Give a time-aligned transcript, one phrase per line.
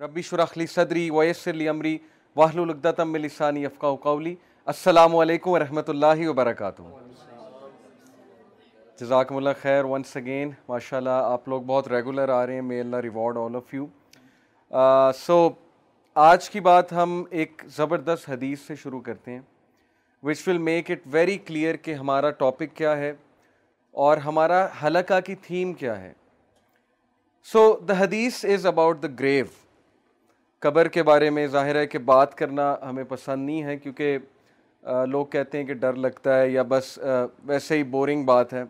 [0.00, 1.98] ربی شرخلی صدری، ویسر عمری
[2.36, 4.34] واہل القدم لسانی افقا قولی۔
[4.66, 6.82] السلام علیکم ورحمۃ اللہ وبرکاتہ۔
[9.00, 12.80] جزاکم اللہ خیر ونس اگین ماشاء اللہ آپ لوگ بہت ریگولر آ رہے ہیں may
[12.80, 13.86] Allah reward all of you
[15.18, 15.48] so
[16.14, 19.40] آج کی بات ہم ایک زبردست حدیث سے شروع کرتے ہیں
[20.22, 23.12] which will make it very clear کہ ہمارا ٹاپک کیا ہے
[23.90, 26.12] اور ہمارا حلقہ کی تھیم کیا ہے۔
[27.44, 29.44] سو دا حدیث از اباؤٹ دا گریو
[30.64, 34.18] قبر کے بارے میں ظاہر ہے کہ بات کرنا ہمیں پسند نہیں ہے، کیونکہ
[35.08, 36.98] لوگ کہتے ہیں کہ ڈر لگتا ہے یا بس
[37.46, 38.62] ویسے ہی بورنگ بات ہے۔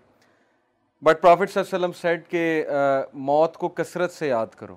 [1.02, 2.64] بٹ پروفٹ صلی اللہ علیہ وسلم سیٹ کہ
[3.14, 4.76] موت کو کثرت سے یاد کرو۔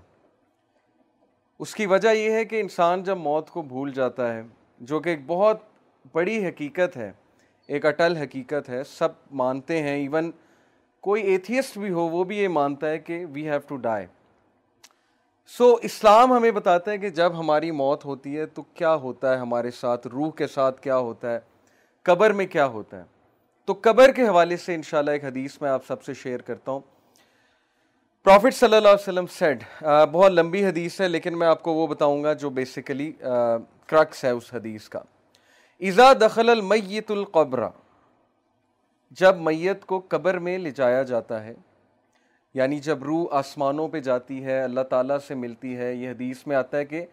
[1.60, 4.42] اس کی وجہ یہ ہے کہ انسان جب موت کو بھول جاتا ہے،
[4.82, 5.62] جو کہ ایک بہت
[6.14, 7.12] بڑی حقیقت ہے،
[7.70, 10.32] ایک اٹل حقیقت ہے، سب مانتے ہیں ایون
[11.04, 14.06] کوئی ایتھیسٹ بھی ہو، وہ بھی یہ مانتا ہے کہ وی ہیو ٹو ڈائی
[15.52, 19.38] سو اسلام ہمیں بتاتا ہے کہ جب ہماری موت ہوتی ہے تو کیا ہوتا ہے
[19.38, 21.40] ہمارے ساتھ؟ روح کے ساتھ کیا ہوتا ہے؟
[22.06, 23.04] قبر میں کیا ہوتا ہے؟
[23.68, 26.80] تو قبر کے حوالے سے انشاءاللہ ایک حدیث میں آپ سب سے شیئر کرتا ہوں۔
[28.26, 29.64] پروفٹ صلی اللہ علیہ وسلم سیڈ
[30.12, 34.30] بہت لمبی حدیث ہے، لیکن میں آپ کو وہ بتاؤں گا جو بیسیکلی کرکس ہے
[34.30, 35.00] اس حدیث کا۔
[35.82, 37.64] ایزا دخل المیت القبر،
[39.20, 41.54] جب میت کو قبر میں لے جایا جاتا ہے
[42.54, 46.56] یعنی جب روح آسمانوں پہ جاتی ہے، اللہ تعالیٰ سے ملتی ہے، یہ حدیث میں
[46.56, 47.06] آتا ہے کہ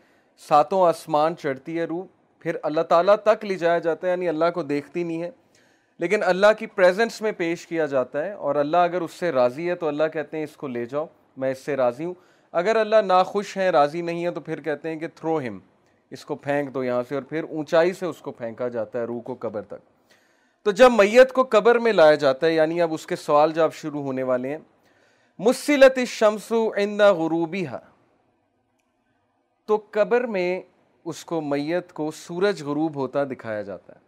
[0.48, 2.04] ساتوں آسمان چڑھتی ہے روح،
[2.38, 5.30] پھر اللہ تعالیٰ تک لے جایا جاتا ہے یعنی اللہ کو دیکھتی نہیں ہے۔
[5.98, 9.70] لیکن اللہ کی پریزنس میں پیش کیا جاتا ہے اور اللہ اگر اس سے راضی
[9.70, 12.14] ہے تو اللہ کہتے ہیں اس کو لے جاؤ، میں اس سے راضی ہوں۔
[12.52, 15.58] اگر اللہ ناخوش ہیں، راضی نہیں ہے تو پھر کہتے ہیں کہ تھرو ہم
[16.10, 19.04] اس کو پھینک دو یہاں سے اور پھر اونچائی سے اس کو پھینکا جاتا ہے،
[19.04, 20.10] روح کو قبر تک۔
[20.62, 23.72] تو جب میت کو قبر میں لایا جاتا ہے یعنی اب اس کے سوال جب
[23.72, 24.58] شروع ہونے والے ہیں
[25.38, 27.68] مسلط الشمس عند غروبیہ
[29.66, 30.62] تو قبر میں
[31.04, 33.98] اس کو میت کو سورج غروب ہوتا دکھایا جاتا ہے۔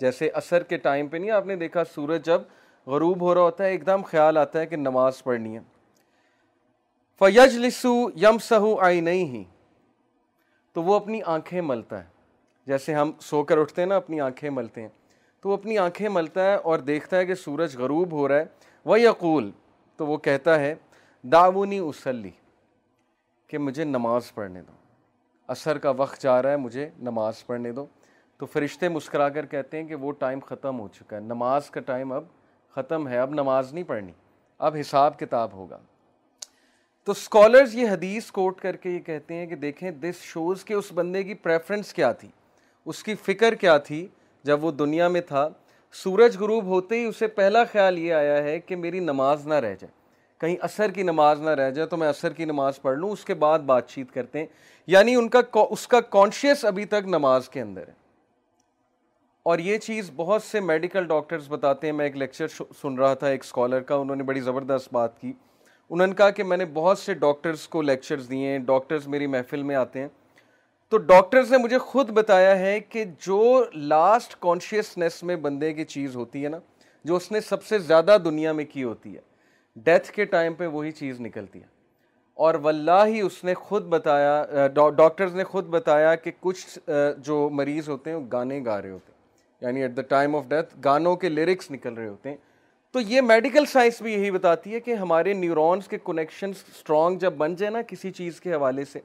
[0.00, 2.42] جیسے عصر کے ٹائم پہ نہیں، آپ نے دیکھا سورج جب
[2.86, 5.60] غروب ہو رہا ہوتا ہے، ایک دم خیال آتا ہے کہ نماز پڑھنی ہے۔
[7.18, 9.44] فیج لسو یم سہو آئی نہیں ہی
[10.72, 12.08] تو وہ اپنی آنکھیں ملتا ہے۔
[12.66, 14.88] جیسے ہم سو کر اٹھتے ہیں نا، اپنی آنکھیں ملتے ہیں۔
[15.40, 18.44] تو وہ اپنی آنکھیں ملتا ہے اور دیکھتا ہے کہ سورج غروب ہو رہا ہے۔
[18.84, 19.50] وہ یقول
[19.98, 20.74] تو وہ کہتا ہے
[21.22, 22.30] داونی اسلی
[23.46, 24.72] کہ مجھے نماز پڑھنے دو۔
[25.48, 27.86] عصر کا وقت جا رہا ہے، مجھے نماز پڑھنے دو۔
[28.36, 31.80] تو فرشتے مسکرا کر کہتے ہیں کہ وہ ٹائم ختم ہو چکا ہے۔ نماز کا
[31.80, 32.24] ٹائم اب
[32.74, 34.12] ختم ہے، اب نماز نہیں پڑھنی،
[34.58, 35.78] اب حساب کتاب ہوگا۔
[37.04, 40.74] تو اسکالرز یہ حدیث کوٹ کر کے یہ کہتے ہیں کہ دیکھیں دس شوز کہ
[40.74, 42.28] اس بندے کی پریفرنس کیا تھی؟
[42.86, 44.06] اس کی فکر کیا تھی
[44.42, 45.48] جب وہ دنیا میں تھا؟
[45.92, 49.74] سورج غروب ہوتے ہی اسے پہلا خیال یہ آیا ہے کہ میری نماز نہ رہ
[49.80, 49.98] جائے۔
[50.38, 53.24] کہیں عصر کی نماز نہ رہ جائے تو میں عصر کی نماز پڑھ لوں، اس
[53.24, 54.46] کے بعد بات چیت کرتے ہیں۔
[54.86, 55.40] یعنی ان کا
[55.70, 57.92] اس کا کانشیس ابھی تک نماز کے اندر ہے۔
[59.42, 63.26] اور یہ چیز بہت سے میڈیکل ڈاکٹرز بتاتے ہیں۔ میں ایک لیکچر سن رہا تھا
[63.26, 65.32] ایک اسکالر کا، انہوں نے بڑی زبردست بات کی۔
[65.90, 69.26] انہوں نے کہا کہ میں نے بہت سے ڈاکٹرز کو لیکچرز دیے ہیں۔ ڈاکٹرز میری
[69.26, 70.08] محفل میں آتے ہیں۔
[70.90, 76.16] تو ڈاکٹرز نے مجھے خود بتایا ہے کہ جو لاسٹ کانشیسنیس میں بندے کی چیز
[76.16, 76.58] ہوتی ہے نا،
[77.04, 79.20] جو اس نے سب سے زیادہ دنیا میں کی ہوتی ہے
[79.76, 81.66] ڈیتھ کے ٹائم پہ وہی چیز نکلتی ہے۔
[82.34, 84.66] اور واللہ ہی اس نے خود بتایا
[84.96, 86.78] ڈاکٹرز نے خود بتایا کہ کچھ
[87.18, 90.44] جو مریض ہوتے ہیں، وہ گانے گا رہے ہوتے ہیں۔ یعنی at the time of
[90.48, 92.36] death گانوں کے لیرکس نکل رہے ہوتے ہیں۔
[92.92, 97.32] تو یہ میڈیکل سائنس بھی یہی بتاتی ہے کہ ہمارے نیورونز کے کنیکشن اسٹرانگ جب
[97.32, 98.98] بن جائے نا کسی چیز کے حوالے سے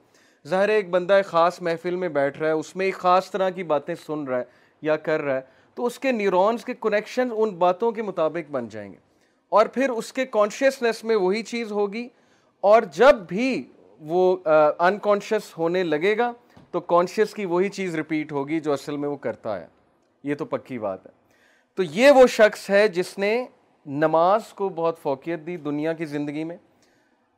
[0.48, 3.50] ظاہر ایک بندہ ایک خاص محفل میں بیٹھ رہا ہے، اس میں ایک خاص طرح
[3.50, 4.44] کی باتیں سن رہا ہے
[4.82, 5.40] یا کر رہا ہے،
[5.74, 8.96] تو اس کے نیورونز کے کنیکشن ان باتوں کے مطابق بن جائیں گے۔
[9.48, 12.08] اور پھر اس کے کانشیسنیس میں وہی چیز ہوگی۔
[12.60, 13.62] اور جب بھی
[14.00, 14.36] وہ
[14.78, 16.32] انکانشیس ہونے لگے گا،
[16.70, 19.66] تو کانشیس کی وہی چیز ریپیٹ ہوگی جو اصل میں وہ کرتا ہے۔
[20.24, 21.10] یہ تو پکی بات ہے۔
[21.74, 23.46] تو یہ وہ شخص ہے جس نے
[23.86, 26.56] نماز کو بہت فوقیت دی دنیا کی زندگی میں۔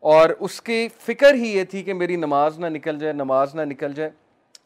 [0.00, 3.62] اور اس کی فکر ہی یہ تھی کہ میری نماز نہ نکل جائے، نماز نہ
[3.62, 4.10] نکل جائے۔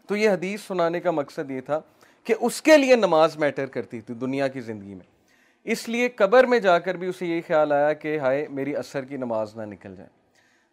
[0.06, 1.81] تو یہ حدیث سنانے کا مقصد یہ تھا
[2.25, 5.06] کہ اس کے لیے نماز میٹر کرتی تھی دنیا کی زندگی میں۔
[5.64, 9.04] اس لیے قبر میں جا کر بھی اسے یہی خیال آیا کہ ہائے، میری اثر
[9.04, 10.08] کی نماز نہ نکل جائے۔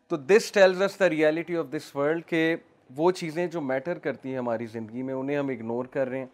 [0.08, 2.56] تو this tells us the reality of this world کہ
[2.96, 6.26] وہ چیزیں جو میٹر کرتی ہیں ہماری زندگی میں، انہیں ہم اگنور کر رہے ہیں۔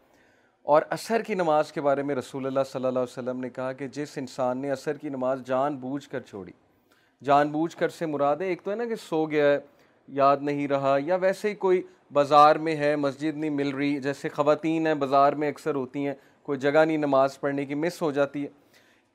[0.63, 3.73] اور اثر کی نماز کے بارے میں رسول اللہ صلی اللہ علیہ وسلم نے کہا
[3.73, 6.51] کہ جس انسان نے اثر کی نماز جان بوجھ کر چھوڑی
[7.23, 9.59] جان بوجھ کر سے مراد ہے ایک تو ہے نا کہ سو گیا ہے،
[10.07, 11.81] یاد نہیں رہا، یا ویسے ہی کوئی
[12.13, 16.13] بازار میں ہے، مسجد نہیں مل رہی، جیسے خواتین ہیں، بازار میں اکثر ہوتی ہیں،
[16.43, 18.47] کوئی جگہ نہیں نماز پڑھنے کی، مس ہو جاتی ہے۔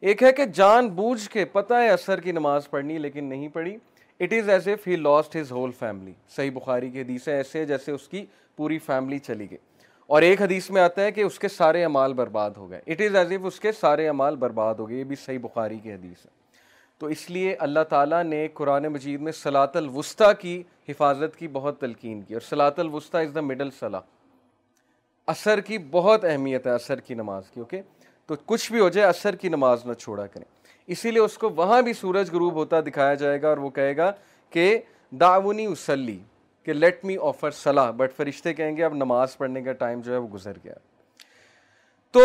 [0.00, 3.76] ایک ہے کہ جان بوجھ کے، پتہ ہے اثر کی نماز پڑھنی، لیکن نہیں پڑھی۔
[4.20, 7.66] It is as if he lost his whole family Sahih Bukhari کی حدیث ہے ایسے
[7.66, 8.26] جیسے اس کی
[8.56, 9.58] پوری فیملی چلی گئی۔
[10.06, 13.00] اور ایک حدیث میں آتا ہے کہ اس کے سارے امال برباد ہو گئے۔ اٹ
[13.00, 15.93] از ایز ایف اس کے سارے امال برباد ہو گئے۔ یہ بھی صحیح بخاری کی
[15.93, 16.38] حدیث ہے۔
[16.99, 21.81] تو اس لیے اللہ تعالیٰ نے قرآن مجید میں سلاط الوسطیٰ کی حفاظت کی بہت
[21.81, 24.00] تلقین کی اور سلاط الوسطیٰ از دا مڈل صلاح۔
[25.27, 27.83] اثر کی بہت اہمیت ہے اثر کی نماز کی اوکے
[28.27, 30.45] تو کچھ بھی ہو جائے اثر کی نماز نہ چھوڑا کریں۔
[30.87, 33.97] اسی لیے اس کو وہاں بھی سورج غروب ہوتا دکھایا جائے گا اور وہ کہے
[33.97, 34.11] گا
[34.51, 34.79] کہ
[35.11, 36.19] داونی اسلی
[36.65, 40.12] کہ لیٹ می آفر صلاح۔ بٹ فرشتے کہیں گے اب نماز پڑھنے کا ٹائم جو
[40.12, 40.75] ہے وہ گزر گیا۔
[42.11, 42.21] تو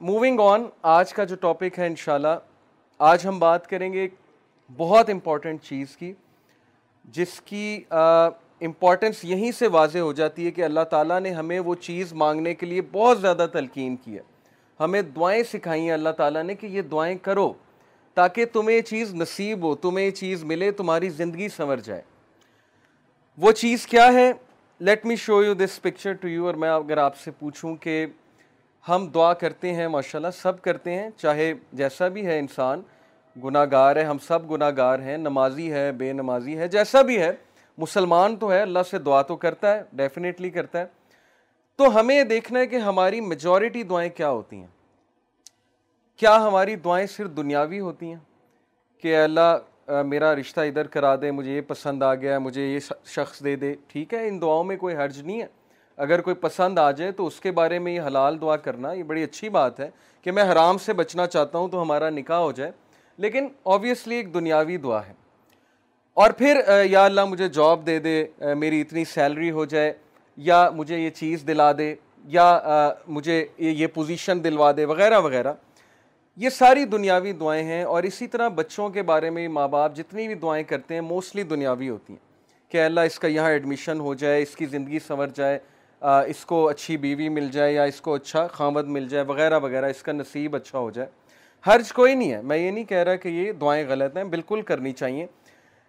[0.00, 2.38] موونگ آن آج کا جو ٹاپک ہے انشاءاللہ
[3.02, 4.14] آج ہم بات کریں گے ایک
[4.76, 6.12] بہت امپورٹنٹ چیز کی،
[7.04, 11.74] جس کی امپورٹنس یہیں سے واضح ہو جاتی ہے کہ اللہ تعالیٰ نے ہمیں وہ
[11.74, 14.22] چیز مانگنے کے لیے بہت زیادہ تلقین کی ہے۔
[14.80, 17.52] ہمیں دعائیں سکھائی ہیں اللہ تعالیٰ نے کہ یہ دعائیں کرو
[18.14, 22.02] تاکہ تمہیں یہ چیز نصیب ہو، تمہیں یہ چیز ملے، تمہاری زندگی سنور جائے۔
[23.38, 24.32] وہ چیز کیا ہے؟
[24.80, 28.06] Let me show you this picture to you اور میں اگر آپ سے پوچھوں کہ
[28.88, 32.82] ہم دعا کرتے ہیں، ماشاءاللہ سب کرتے ہیں، چاہے جیسا بھی ہے انسان
[33.44, 37.18] گناہ گار ہے ہم سب گناہ گار ہیں، نمازی ہے، بے نمازی ہے، جیسا بھی
[37.18, 37.32] ہے،
[37.78, 40.84] مسلمان تو ہے، اللہ سے دعا تو کرتا ہے ڈیفینیٹلی کرتا ہے۔
[41.76, 44.66] تو ہمیں یہ دیکھنا ہے کہ ہماری میجورٹی دعائیں کیا ہوتی ہیں؟
[46.16, 48.18] کیا ہماری دعائیں صرف دنیاوی ہوتی ہیں؟
[49.02, 49.58] کہ اللہ
[50.06, 53.74] میرا رشتہ ادھر کرا دے، مجھے یہ پسند آ گیا، مجھے یہ شخص دے دے۔
[53.86, 55.46] ٹھیک ہے، ان دعاؤں میں کوئی حرج نہیں ہے۔
[55.96, 59.02] اگر کوئی پسند آ جائے تو اس کے بارے میں یہ حلال دعا کرنا، یہ
[59.02, 59.90] بڑی اچھی بات ہے
[60.22, 62.72] کہ میں حرام سے بچنا چاہتا ہوں تو ہمارا نکاح ہو جائے۔
[63.22, 65.12] لیکن آبویسلی ایک دنیاوی دعا ہے۔
[66.14, 68.24] اور پھر یا اللہ مجھے جاب دے دے
[68.58, 69.92] میری اتنی سیلری ہو جائے،
[70.36, 72.60] یا مجھے یہ چیز دلا دے، یا
[73.08, 75.52] مجھے یہ پوزیشن دلوا دے، وغیرہ وغیرہ۔
[76.36, 80.26] یہ ساری دنیاوی دعائیں ہیں، اور اسی طرح بچوں کے بارے میں ماں باپ جتنی
[80.26, 84.14] بھی دعائیں کرتے ہیں موسٹلی دنیاوی ہوتی ہیں۔ کہ اللہ اس کا یہاں ایڈمیشن ہو
[84.14, 85.58] جائے، اس کی زندگی سنور جائے
[86.00, 89.86] اس کو اچھی بیوی مل جائے، یا اس کو اچھا خامد مل جائے، وغیرہ وغیرہ،
[89.86, 91.08] اس کا نصیب اچھا ہو جائے۔
[91.66, 94.62] حرج کوئی نہیں ہے۔ میں یہ نہیں کہہ رہا کہ یہ دعائیں غلط ہیں، بالکل
[94.62, 95.26] کرنی چاہیے۔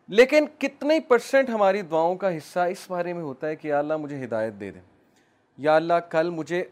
[0.08, 3.98] لیکن کتنے پرسنٹ ہماری دعاؤں کا حصہ اس بارے میں ہوتا ہے کہ یا اللہ
[3.98, 4.82] مجھے ہدایت دے دیں
[5.58, 6.64] یا اللہ کل مجھے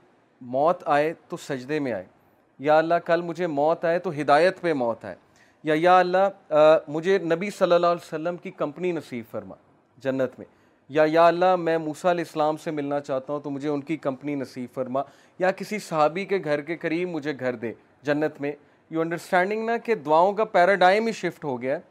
[0.41, 2.03] موت آئے تو سجدے میں آئے۔
[2.59, 5.15] یا اللہ کل مجھے موت آئے تو ہدایت پہ موت آئے۔
[5.63, 6.29] یا یا اللہ
[6.87, 9.55] مجھے نبی صلی اللہ علیہ وسلم کی کمپنی نصیب فرما
[9.97, 10.45] جنت میں۔
[10.89, 13.97] یا یا اللہ، میں موسیٰ علیہ السلام سے ملنا چاہتا ہوں تو مجھے ان کی
[13.97, 15.01] کمپنی نصیب فرما۔
[15.39, 18.51] یا کسی صحابی کے گھر کے قریب مجھے گھر دے جنت میں۔
[18.91, 21.81] یو انڈرسٹینڈنگ نا کہ دعاؤں کا پیراڈائم ہی شفٹ ہو گیا ہے۔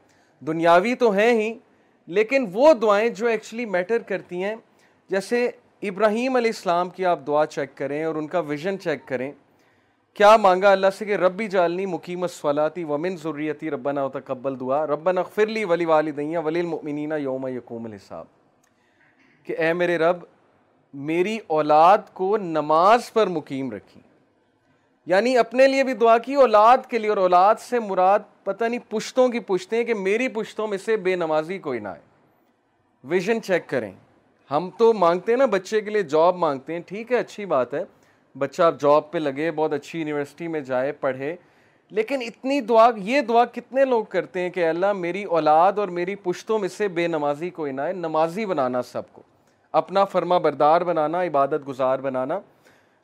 [0.40, 1.58] دنیاوی تو ہیں ہی،
[2.06, 4.56] لیکن وہ دعائیں جو ایکچولی میٹر کرتی ہیں،
[5.08, 5.50] جیسے
[5.82, 9.32] ابراہیم علیہ السلام کی آپ دعا چیک کریں اور ان کا ویژن چیک کریں۔
[10.14, 15.20] کیا مانگا اللہ سے کہ ربی جالنی مقیم الصلاتی ومن ضروریتی ربنا تقبل دعا۔ ربنا
[15.20, 18.24] اغفر لی ولی والدیاں ولی المؤمنین یوم یقوم الحساب۔
[19.44, 20.16] کہ اے میرے رب،
[20.94, 24.00] میری اولاد کو نماز پر مقیم رکھی۔
[25.10, 28.80] یعنی اپنے لیے بھی دعا کی، اولاد کے لیے، اور اولاد سے مراد پتہ نہیں
[28.88, 32.00] پشتوں کی پشتے ہیں کہ میری پشتوں میں سے بے نمازی کوئی نہ آئے۔
[33.04, 33.92] ویژن چیک کریں۔
[34.50, 37.74] ہم تو مانگتے ہیں نا بچے کے لیے جاب مانگتے ہیں، ٹھیک ہے، اچھی بات
[37.74, 37.84] ہے۔
[38.38, 41.36] بچہ اب جاب پہ لگے، بہت اچھی یونیورسٹی میں جائے، پڑھے۔
[41.90, 46.14] لیکن اتنی دعا، یہ دعا کتنے لوگ کرتے ہیں کہ اللہ میری اولاد اور میری
[46.14, 49.22] پشتوں میں سے بے نمازی کوئی نہ آئے۔ نمازی بنانا سب کو۔
[49.72, 52.40] اپنا فرما بردار بنانا، عبادت گزار بنانا۔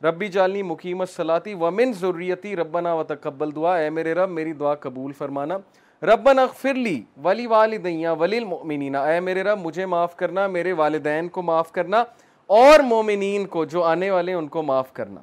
[0.02, 4.74] ربی جالنی مقیم الصلاتی ومن ضروریتی ربنا و تقبل دعا۔ اے میرے رب، میری دعا
[4.74, 5.58] قبول فرمانا۔
[6.02, 11.28] ربنا اغفر لی ولی والدیاں ولی المؤمنین اے میرے رب، مجھے معاف کرنا، میرے والدین
[11.28, 12.04] کو معاف کرنا
[12.46, 15.20] اور مومنین کو، جو آنے والے ان کو معاف کرنا۔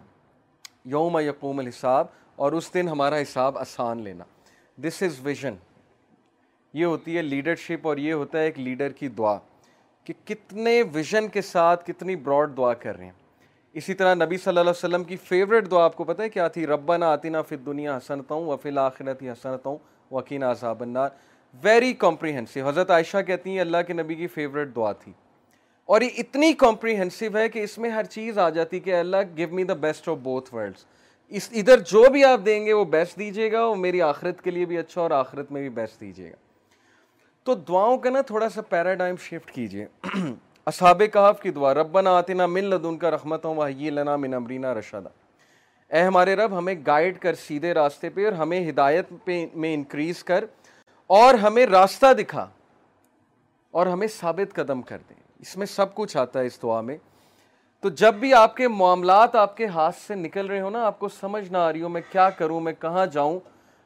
[0.85, 4.23] یوم یقوم الحساب، اور اس دن ہمارا حساب آسان لینا۔
[4.77, 5.53] دس از ویژن
[6.73, 9.37] یہ ہوتی ہے لیڈرشپ اور یہ ہوتا ہے ایک لیڈر کی دعا۔
[10.03, 13.22] کہ کتنے ویژن کے ساتھ کتنی براڈ دعا کر رہے ہیں۔
[13.75, 16.47] اسی طرح نبی صلی اللہ علیہ وسلم کی فیوریٹ دعا آپ کو پتہ ہے کیا
[16.47, 19.77] تھی؟ ربنا آتینا فی دنیا حسنتا ہوں وفی الآخرت حسنتا ہوں
[20.11, 21.09] وکین عذاب النار.
[21.63, 25.11] ویری کمپریہنسو حضرت عائشہ کہتی ہیں اللہ کے نبی کی فیوریٹ دعا تھی.
[25.89, 29.47] اور یہ اتنی کمپریہنسو ہے کہ اس میں ہر چیز آ جاتی کہ Allah give
[29.51, 30.85] me the best of both worlds
[31.31, 34.51] اس ادھر جو بھی آپ دیں گے وہ بیسٹ دیجیے گا وہ میری آخرت کے
[34.51, 36.35] لیے بھی اچھا اور آخرت میں بھی بیسٹ دیجیے گا.
[37.43, 39.85] تو دعاؤں کا نا تھوڑا سا پیراڈائم شفٹ کیجیے.
[40.65, 44.73] اصحاب کہاف کی دعا، ربنا آتنا من لدن کا رحمت ہوں وحی لنا من امرینا
[44.73, 45.09] رشدہ
[45.93, 50.23] اے ہمارے رب، ہمیں گائیڈ کر سیدھے راستے پہ اور ہمیں ہدایت پہ میں انکریز
[50.23, 50.45] کر
[51.07, 52.47] اور ہمیں راستہ دکھا
[53.71, 56.97] اور ہمیں ثابت قدم کر دیں اس میں سب کچھ آتا ہے اس دعا میں۔
[57.81, 60.99] تو جب بھی آپ کے معاملات آپ کے ہاتھ سے نکل رہے ہو نا، آپ
[60.99, 63.39] کو سمجھ نہ آ رہی ہو، میں کیا کروں، میں کہاں جاؤں؟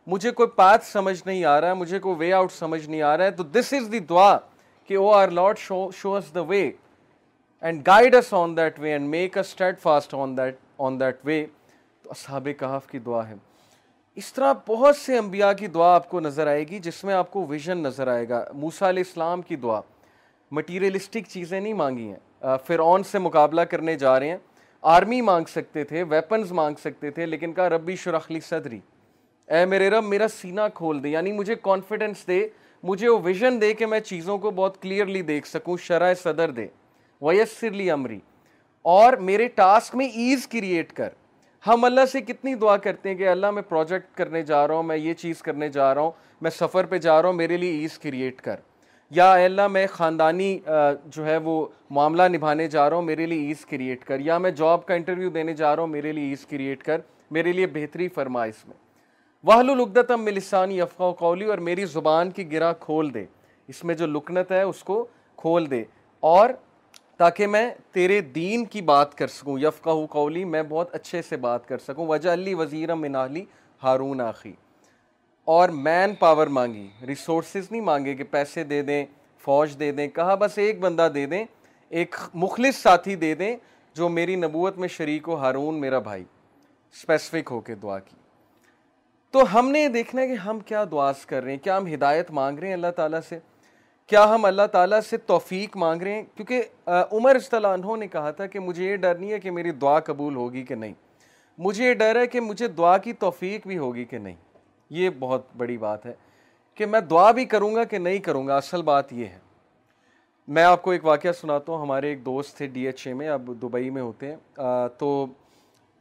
[0.07, 3.17] مجھے کوئی پاتھ سمجھ نہیں آ رہا ہے، مجھے کوئی وے آؤٹ سمجھ نہیں آ
[3.17, 4.37] رہا ہے۔ تو دس از دی دعا۔
[4.87, 6.71] کہ O our Lord show show us the way
[7.61, 9.41] and guide us on that way and make a
[9.79, 11.45] steadfast on that on that way
[12.03, 13.33] تو اصحاب کہاف کی دعا ہے۔
[14.15, 17.31] اس طرح بہت سے انبیاء کی دعا آپ کو نظر آئے گی جس میں آپ
[17.31, 19.81] کو ویژن نظر آئے گا۔ موسیٰ علیہ السلام کی دعا۔
[20.51, 24.37] مٹیریلسٹک چیزیں نہیں مانگی ہیں۔ فرعون سے مقابلہ کرنے جا رہے ہیں۔
[24.81, 28.79] آرمی مانگ سکتے تھے ویپنز مانگ سکتے تھے، لیکن کہا، ربی شرخلی صدری۔
[29.47, 32.47] اے میرے رب، میرا سینہ کھول دے۔ یعنی مجھے کانفیڈنس دے
[32.87, 36.67] مجھے وہ ویژن دے کہ میں چیزوں کو بہت کلیئرلی دیکھ سکوں شرح صدر دے۔
[37.21, 38.19] ویسرلی امری
[38.81, 41.09] اور میرے ٹاسک میں ایز کریٹ کر۔
[41.67, 44.83] ہم اللہ سے کتنی دعا کرتے ہیں کہ اللہ میں پروجیکٹ کرنے جا رہا ہوں،
[44.83, 47.79] میں یہ چیز کرنے جا رہا ہوں، میں سفر پہ جا رہا ہوں، میرے لیے
[47.79, 48.55] ایز کریٹ کر۔
[49.09, 50.59] یا اے اللہ، میں خاندانی
[51.05, 54.51] جو ہے وہ معاملہ نبھانے جا رہا ہوں، میرے لیے ایز کریٹ کر۔ یا میں
[54.51, 57.01] جاب کا انٹرویو دینے جا رہا ہوں، میرے لیے ایز کریٹ کر۔
[57.31, 58.86] میرے لیے بہتری فرما اس میں۔
[59.47, 63.25] واہل العدتم ملسانی افقا قولی اور میری زبان کی گرا کھول دے۔
[63.67, 65.83] اس میں جو لکنت ہے اس کو کھول دے۔
[66.19, 66.49] اور
[67.17, 71.67] تاکہ میں تیرے دین کی بات کر سکوں یفقہ قولی میں بہت اچھے سے بات
[71.67, 73.45] کر سکوں۔ وجہ علی وزیر منالی
[73.83, 74.53] ہارون آخی
[75.45, 79.05] اور مین پاور مانگی ریسورسز نہیں مانگے کہ پیسے دے دیں،
[79.39, 81.45] فوج دے دیں، کہا بس ایک بندہ دے دیں،
[81.89, 83.57] ایک مخلص ساتھی دے دیں
[83.93, 86.23] جو میری نبوت میں شریک ہو ہارون میرا بھائی۔
[86.93, 88.16] اسپیسیفک ہو کے دعا کی۔
[89.31, 91.93] تو ہم نے یہ دیکھنا ہے کہ ہم کیا دعاز کر رہے ہیں، کیا ہم
[91.93, 93.39] ہدایت مانگ رہے ہیں اللہ تعالیٰ سے؟
[94.07, 98.31] کیا ہم اللہ تعالیٰ سے توفیق مانگ رہے ہیں؟ کیونکہ عمر اصطلاح عنہ نے کہا
[98.31, 100.93] تھا کہ مجھے یہ ڈر نہیں ہے کہ میری دعا قبول ہوگی کہ نہیں۔
[101.57, 104.35] مجھے یہ ڈر ہے کہ مجھے دعا کی توفیق بھی ہوگی کہ نہیں۔
[104.89, 106.13] یہ بہت بڑی بات ہے
[106.77, 109.39] کہ میں دعا بھی کروں گا کہ نہیں کروں گا، اصل بات یہ ہے۔
[110.47, 113.29] میں آپ کو ایک واقعہ سناتا ہوں، ہمارے ایک دوست تھے ڈی ایچ اے میں،
[113.29, 114.59] اب دبئی میں ہوتے ہیں۔
[114.97, 115.25] تو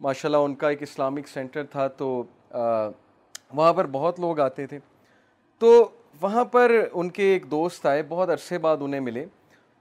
[0.01, 2.23] ماشاء اللہ ان کا ایک اسلامک سینٹر تھا تو
[3.55, 4.79] وہاں پر بہت لوگ آتے تھے۔
[5.59, 5.89] تو
[6.21, 9.25] وہاں پر ان کے ایک دوست آئے، بہت عرصے بعد انہیں ملے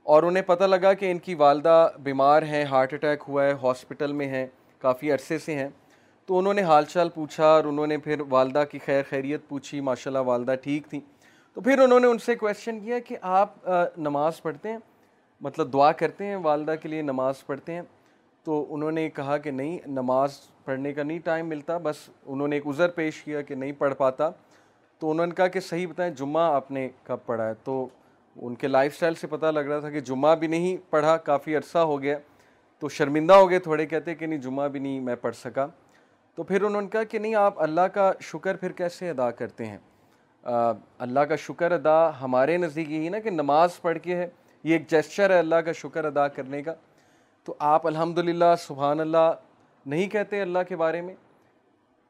[0.03, 4.13] اور انہیں پتہ لگا کہ ان کی والدہ بیمار ہیں، ہارٹ اٹیک ہوا ہے، ہاسپٹل
[4.13, 4.47] میں ہیں،
[4.79, 5.69] کافی عرصے سے ہیں۔
[6.25, 9.79] تو انہوں نے حال چال پوچھا اور انہوں نے پھر والدہ کی خیر خیریت پوچھی
[9.79, 10.99] ماشاء اللہ والدہ ٹھیک تھیں۔
[11.53, 14.77] تو پھر انہوں نے ان سے کویشچن کیا کہ آپ نماز پڑھتے ہیں؟
[15.41, 17.81] مطلب دعا کرتے ہیں والدہ کے لیے نماز پڑھتے ہیں؟
[18.45, 22.55] تو انہوں نے کہا کہ نہیں، نماز پڑھنے کا نہیں ٹائم ملتا، بس انہوں نے
[22.55, 24.29] ایک عذر پیش کیا کہ نہیں پڑھ پاتا۔
[24.99, 27.87] تو انہوں نے کہا کہ صحیح بتائیں، جمعہ آپ نے کب پڑھا ہے؟ تو
[28.35, 31.55] ان کے لائف سٹائل سے پتہ لگ رہا تھا کہ جمعہ بھی نہیں پڑھا، کافی
[31.55, 32.17] عرصہ ہو گیا۔
[32.79, 35.67] تو شرمندہ ہو گئے تھوڑے، کہتے کہ نہیں، جمعہ بھی نہیں میں پڑھ سکا۔
[36.35, 39.65] تو پھر انہوں نے کہا کہ نہیں، آپ اللہ کا شکر پھر کیسے ادا کرتے
[39.65, 39.77] ہیں؟
[40.43, 44.27] اللہ کا شکر ادا ہمارے نزدیک یہی نا کہ نماز پڑھ کے ہے،
[44.63, 46.73] یہ ایک جیسچر ہے اللہ کا شکر ادا کرنے کا۔
[47.45, 49.31] تو آپ الحمدللہ سبحان اللہ
[49.85, 51.13] نہیں کہتے اللہ کے بارے میں؟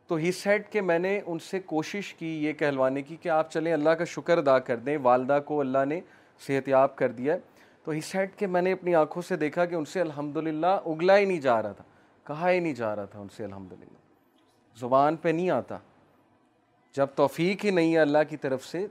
[0.08, 3.52] تو ہی سیٹ کہ میں نے ان سے کوشش کی یہ کہلوانے کی کہ آپ
[3.52, 6.00] چلیں اللہ کا شکر ادا کر دیں، والدہ کو اللہ نے
[6.48, 7.36] صحت یاب کر دیا
[7.84, 11.18] تو ہی سیٹ کہ میں نے اپنی آنکھوں سے دیکھا کہ ان سے الحمدللہ اگلا
[11.18, 11.84] ہی نہیں جا رہا تھا،
[12.24, 13.98] کہا ہی نہیں جا رہا تھا ان سے الحمدللہ۔
[14.80, 15.78] زبان پہ نہیں آتا۔
[16.94, 18.88] جب توفیق ہی نہیں ہے اللہ کی طرف سے،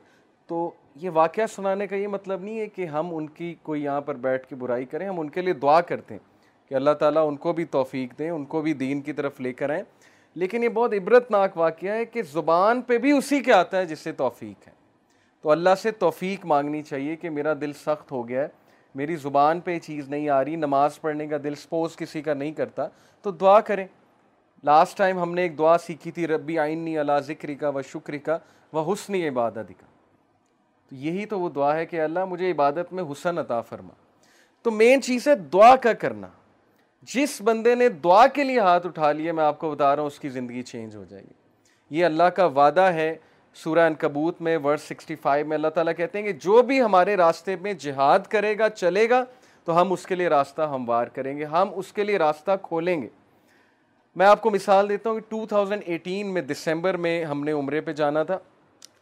[0.46, 4.00] تو یہ واقعہ سنانے کا یہ مطلب نہیں ہے کہ ہم ان کی کوئی یہاں
[4.00, 6.34] پر بیٹھ کے برائی کریں، ہم ان کے لیے دعا کرتے ہیں۔
[6.68, 9.52] کہ اللہ تعالیٰ ان کو بھی توفیق دیں ان کو بھی دین کی طرف لے
[9.52, 9.83] کر آئیں۔
[10.35, 13.87] لیکن یہ بہت عبرت ناک واقعہ ہے کہ زبان پہ بھی اسی کے آتا ہے
[13.87, 14.73] جس سے توفیق ہے۔
[15.42, 18.49] تو اللہ سے توفیق مانگنی چاہیے کہ میرا دل سخت ہو گیا ہے،
[18.94, 22.35] میری زبان پہ یہ چیز نہیں آ رہی، نماز پڑھنے کا دل سپوز کسی کا
[22.35, 22.88] نہیں کرتا۔
[23.23, 23.87] تو دعا کریں۔
[24.64, 28.18] لاسٹ ٹائم ہم نے ایک دعا سیکھی تھی، ربی آئینی اللہ ذکری کا و شکری
[28.18, 28.38] کا
[28.73, 29.87] و حسن عبادت کا
[30.88, 33.94] تو یہی تو وہ دعا ہے کہ اللہ مجھے عبادت میں حسن عطا فرما۔
[34.62, 36.26] تو مین چیز ہے دعا کا کرنا۔
[37.12, 40.06] جس بندے نے دعا کے لیے ہاتھ اٹھا لیا میں آپ کو بتا رہا ہوں،
[40.06, 43.14] اس کی زندگی چینج ہو جائے گی۔ یہ اللہ کا وعدہ ہے
[43.54, 47.16] سورہ انکبوت میں ورس سکسٹی فائیو میں اللہ تعالیٰ کہتے ہیں کہ جو بھی ہمارے
[47.16, 49.23] راستے میں جہاد کرے گا، چلے گا،
[49.64, 53.00] تو ہم اس کے لیے راستہ ہموار کریں گے، ہم اس کے لیے راستہ کھولیں
[53.02, 53.08] گے۔
[54.16, 57.52] میں آپ کو مثال دیتا ہوں کہ ٹو تھاؤزنڈ ایٹین میں دسمبر میں ہم نے
[57.52, 58.38] عمرے پہ جانا تھا۔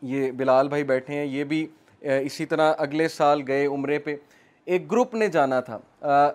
[0.02, 1.66] یہ بلال بھائی بیٹھے ہیں، یہ بھی
[2.02, 4.16] اسی طرح اگلے سال گئے عمرے پہ۔
[4.66, 5.78] ایک گروپ نے جانا تھا۔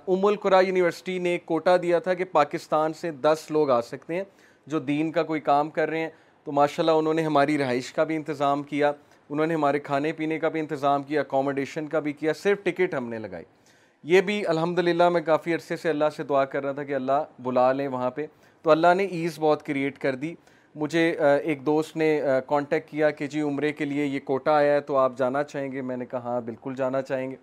[0.07, 4.15] ام القرا یونیورسٹی نے ایک کوٹا دیا تھا کہ پاکستان سے دس لوگ آ سکتے
[4.15, 4.24] ہیں
[4.67, 6.10] جو دین کا کوئی کام کر رہے ہیں۔
[6.43, 8.91] تو ماشاءاللہ انہوں نے ہماری رہائش کا بھی انتظام کیا،
[9.29, 12.93] انہوں نے ہمارے کھانے پینے کا بھی انتظام کیا اکوموڈیشن کا بھی کیا، صرف ٹکٹ
[12.93, 13.46] ہم نے لگائی۔
[14.03, 17.24] یہ بھی الحمدللہ میں کافی عرصے سے اللہ سے دعا کر رہا تھا کہ اللہ
[17.39, 18.25] بلا لیں وہاں پہ۔
[18.62, 20.34] تو اللہ نے ایز بہت کریٹ کر دی۔
[20.75, 21.10] مجھے
[21.43, 24.98] ایک دوست نے کانٹیکٹ کیا کہ جی عمرے کے لیے یہ کوٹا آیا ہے تو
[24.98, 27.36] آپ جانا چاہیں گے؟ میں نے کہا ہاں بالکل جانا چاہیں گے۔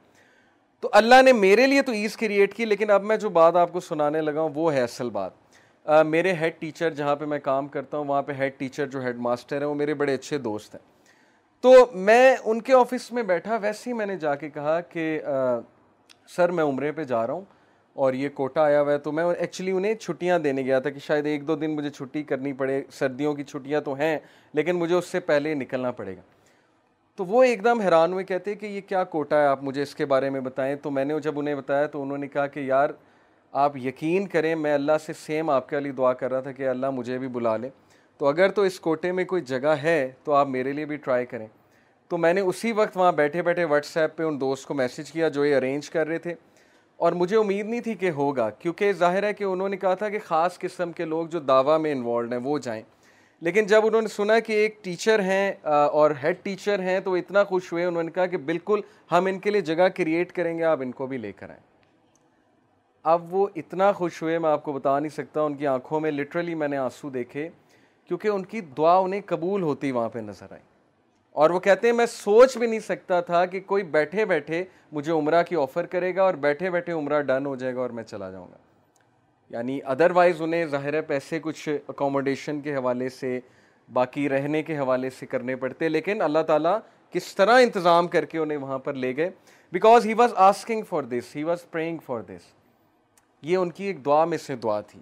[0.85, 3.73] تو اللہ نے میرے لیے تو ایز کریٹ کی، لیکن اب میں جو بات آپ
[3.73, 7.69] کو سنانے لگا ہوں، وہ ہے اصل بات۔ میرے ہیڈ ٹیچر جہاں پہ میں کام
[7.69, 10.75] کرتا ہوں، وہاں پہ ہیڈ ٹیچر جو ہیڈ ماسٹر ہیں، وہ میرے بڑے اچھے دوست
[10.75, 10.83] ہیں۔
[11.65, 15.19] تو میں ان کے آفس میں بیٹھا، ویسے ہی میں نے جا کے کہا کہ
[16.37, 17.45] سر میں عمرے پہ جا رہا ہوں
[17.97, 21.01] اور یہ کوٹا آیا ہوا ہے۔ تو میں ایکچولی انہیں چھٹیاں دینے گیا تھا کہ
[21.01, 24.19] شاید ایک دو دن مجھے چھٹی کرنی پڑے، سردیوں کی چھٹیاں تو ہیں،
[24.53, 26.21] لیکن مجھے اس سے پہلے نکلنا پڑے گا۔
[27.17, 29.95] تو وہ ایک دم حیران ہوئے، کہتے کہ یہ کیا کوٹا ہے، آپ مجھے اس
[29.95, 32.61] کے بارے میں بتائیں۔ تو میں نے جب انہیں بتایا تو انہوں نے کہا کہ
[32.61, 32.91] یار،
[33.53, 36.69] آپ یقین کریں، میں اللہ سے سیم آپ کے لیے دعا کر رہا تھا کہ
[36.69, 37.69] اللہ مجھے بھی بلا لے۔
[38.19, 41.27] تو اگر تو اس کوٹے میں کوئی جگہ ہے تو آپ میرے لیے بھی ٹرائی
[41.27, 41.47] کریں۔
[42.09, 45.13] تو میں نے اسی وقت وہاں بیٹھے بیٹھے واٹس ایپ پہ ان دوست کو میسیج
[45.13, 46.35] کیا جو یہ ارینج کر رہے تھے۔
[46.97, 50.09] اور مجھے امید نہیں تھی کہ ہوگا، کیونکہ ظاہر ہے کہ انہوں نے کہا تھا
[50.09, 52.83] کہ خاص قسم کے لوگ جو دعویٰ میں انوالوڈ ہیں وہ جائیں۔
[53.45, 57.45] لیکن جب انہوں نے سنا کہ ایک ٹیچر ہیں اور ہیڈ ٹیچر ہیں، تو اتنا
[57.45, 58.81] خوش ہوئے، انہوں نے کہا کہ بالکل
[59.13, 61.61] ہم ان کے لیے جگہ کریٹ کریں گے، آپ ان کو بھی لے کر آئیں۔
[63.03, 66.11] اب وہ اتنا خوش ہوئے، میں آپ کو بتا نہیں سکتا، ان کی آنکھوں میں
[66.11, 67.49] لٹرلی میں نے آنسو دیکھے،
[68.09, 70.63] کیونکہ ان کی دعا انہیں قبول ہوتی وہاں پہ نظر آئی۔
[71.31, 75.13] اور وہ کہتے ہیں، میں سوچ بھی نہیں سکتا تھا کہ کوئی بیٹھے بیٹھے مجھے
[75.13, 78.05] عمرہ کی آفر کرے گا اور بیٹھے بیٹھے عمرہ ڈن ہو جائے گا اور میں
[78.05, 78.57] چلا جاؤں گا۔
[79.51, 83.41] یعنی ادروائز انہیں ظاہر ہے پیسے کچھ اکوموڈیشن کے حوالے سے،
[83.93, 86.79] باقی رہنے کے حوالے سے کرنے پڑتے، لیکن اللہ تعالیٰ
[87.11, 89.31] کس طرح انتظام کر کے انہیں وہاں پر لے گئے؟
[89.73, 92.41] Because he was asking for this he was praying for this
[93.43, 95.01] یہ ان کی ایک دعا میں سے دعا تھی۔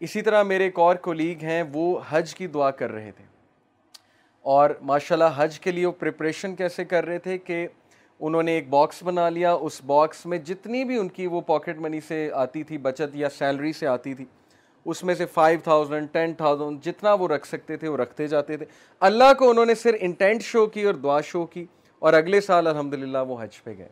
[0.00, 3.24] اسی طرح میرے ایک اور کولیگ ہیں، وہ حج کی دعا کر رہے تھے۔
[4.42, 7.68] اور ماشاء اللہ حج کے لیے وہ پریپریشن کیسے کر رہے تھے کہ
[8.20, 11.78] انہوں نے ایک باکس بنا لیا۔ اس باکس میں جتنی بھی ان کی وہ پاکٹ
[11.78, 14.24] منی سے آتی تھی، بچت یا سیلری سے آتی تھی،
[14.84, 18.56] اس میں سے فائیو تھاؤزینڈ ٹین تھاؤزینڈ جتنا وہ رکھ سکتے تھے، وہ رکھتے جاتے
[18.56, 18.66] تھے۔
[19.00, 21.66] اللہ کو انہوں نے صرف انٹینٹ شو کی اور دعا شو کی
[21.98, 23.88] اور اگلے سال الحمد للہ وہ حج پہ گئے۔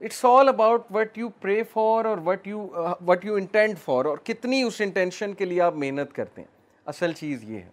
[0.00, 2.68] It's all about what you pray for or what you
[3.06, 6.48] what you intent for اور کتنی اس انٹینشن کے لیے آپ محنت کرتے ہیں۔
[6.86, 7.70] اصل چیز یہ ہے۔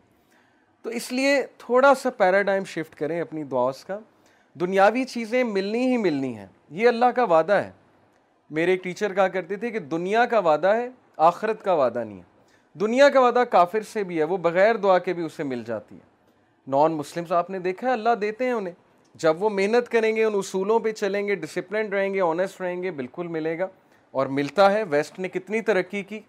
[0.81, 3.99] تو اس لیے تھوڑا سا پیراڈائم شفٹ کریں اپنی دعاؤں کا۔
[4.53, 7.71] دنیاوی چیزیں ملنی ہی ملنی ہیں۔ یہ اللہ کا وعدہ ہے۔
[8.49, 12.17] میرے ایک ٹیچر کہا کرتے تھے کہ دنیا کا وعدہ ہے، آخرت کا وعدہ نہیں
[12.17, 12.31] ہے۔
[12.73, 15.95] دنیا کا وعدہ کافر سے بھی ہے، وہ بغیر دعا کے بھی اسے مل جاتی
[15.95, 15.99] ہے۔
[16.67, 18.73] نان مسلم آپ نے دیکھا ہے، اللہ دیتے ہیں انہیں۔
[19.15, 22.83] جب وہ محنت کریں گے، ان اصولوں پہ چلیں گے ڈسپلن رہیں گے آنےسٹ رہیں
[22.83, 23.67] گے، بالکل ملے گا۔
[24.11, 26.19] اور ملتا ہے ویسٹ نے کتنی ترقی کی۔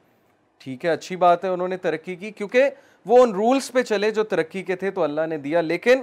[0.59, 2.65] ٹھیک ہے، اچھی بات ہے، انہوں نے ترقی کی۔ کیونکہ
[3.07, 6.03] وہ ان رولز پہ چلے جو ترقی کے تھے تو اللہ نے دیا۔ لیکن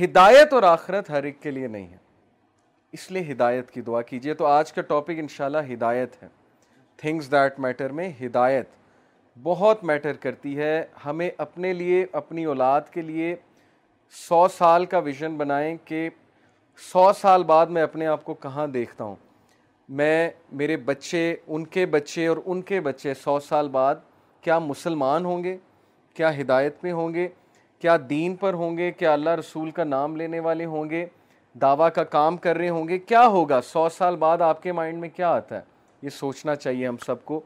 [0.00, 1.96] ہدایت اور آخرت ہر ایک کے لیے نہیں ہے۔
[2.92, 6.28] اس لیے ہدایت کی دعا کیجیے تو آج کا ٹاپک انشاءاللہ ہدایت ہے۔
[6.96, 8.68] تھنگز دیٹ میٹر میں ہدایت
[9.42, 13.36] بہت میٹر کرتی ہے۔ ہمیں اپنے لیے، اپنی اولاد کے لیے
[14.28, 16.10] سو سال کا ویژن بنائیں کہ
[16.92, 19.16] سو سال بعد میں اپنے آپ کو کہاں دیکھتا ہوں۔
[19.88, 23.94] میں، میرے بچے، ان کے بچے اور ان کے بچے سو سال بعد
[24.40, 25.56] کیا مسلمان ہوں گے؟
[26.14, 27.28] کیا ہدایت میں ہوں گے؟
[27.84, 31.06] کیا دین پر ہوں گے؟ کیا اللہ رسول کا نام لینے والے ہوں گے؟
[31.62, 34.98] دعویٰ کا کام کر رہے ہوں گے؟ کیا ہوگا؟ سو سال بعد آپ کے مائنڈ
[34.98, 35.60] میں کیا آتا ہے؟
[36.02, 37.40] یہ سوچنا چاہیے ہم سب کو۔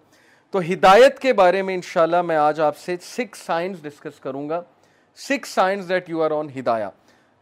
[0.50, 4.62] تو ہدایت کے بارے میں انشاءاللہ میں آج آپ سے سکس سائنس ڈسکس کروں گا۔
[5.16, 6.86] Six signs that you are on ہدایہ۔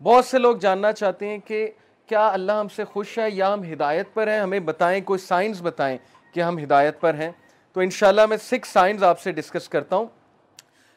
[0.02, 1.70] بہت سے لوگ جاننا چاہتے ہیں کہ
[2.06, 5.62] کیا اللہ ہم سے خوش ہے یا ہم ہدایت پر ہیں؟ ہمیں بتائیں، کوئی سائنس
[5.62, 5.98] بتائیں
[6.34, 7.30] کہ ہم ہدایت پر ہیں۔
[7.72, 10.06] تو انشاءاللہ میں سکس سائنس آپ سے ڈسکس کرتا ہوں۔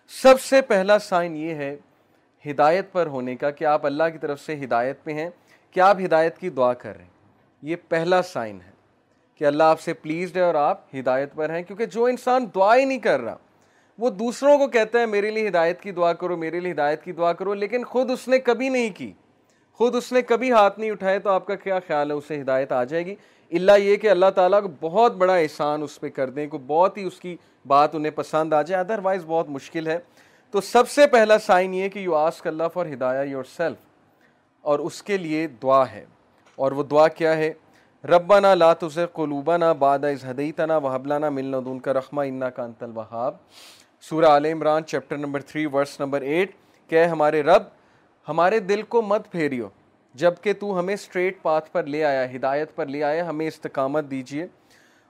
[0.10, 1.78] سب سے پہلا سائن یہ ہے
[2.45, 5.30] ہدایت پر ہونے کا کہ آپ اللہ کی طرف سے ہدایت پہ ہیں،
[5.71, 7.10] کہ آپ ہدایت کی دعا کر رہے ہیں۔
[7.62, 8.71] یہ پہلا سائن ہے
[9.36, 12.75] کہ اللہ آپ سے پلیزڈ ہے اور آپ ہدایت پر ہیں، کیونکہ جو انسان دعا
[12.75, 13.38] ہی نہیں کر رہا،
[13.97, 17.12] وہ دوسروں کو کہتا ہے، میرے لیے ہدایت کی دعا کرو، میرے لیے ہدایت کی
[17.12, 19.13] دعا کرو، لیکن خود اس نے کبھی نہیں کی۔
[19.73, 22.71] خود اس نے کبھی ہاتھ نہیں اٹھائے تو آپ کا کیا خیال ہے؟ اسے ہدایت
[22.71, 23.15] آ جائے گی۔
[23.52, 26.97] اللہ یہ کہ اللہ تعالیٰ کو بہت بڑا احسان اس پہ کر دیں، کو بہت
[26.97, 29.99] ہی اس کی بات انہیں پسند آ جائے۔ ادروائز بہت مشکل ہے۔
[30.52, 33.78] تو سب سے پہلا سائن یہ کہ یو آسک اللہ فار ہدایہ یور سیلف
[34.62, 36.06] اور اس کے لیے دعا ہے۔
[36.56, 37.54] اور وہ دعا کیا ہے؟
[38.04, 43.34] ربنا لا تزغ قلوبنا بعد اذ هديتنا وهب لنا من لدنك رحمة انك انت الوهاب
[44.02, 46.46] سورہ Al Imran chapter number 3 verse number 8
[46.88, 47.64] کہ ہمارے رب،
[48.28, 49.68] ہمارے دل کو مت پھیریو۔
[50.14, 54.48] جبکہ تو ہمیں سٹریٹ پاتھ پر لے آیا، ہدایت پر لے آیا، ہمیں استقامت دیجیے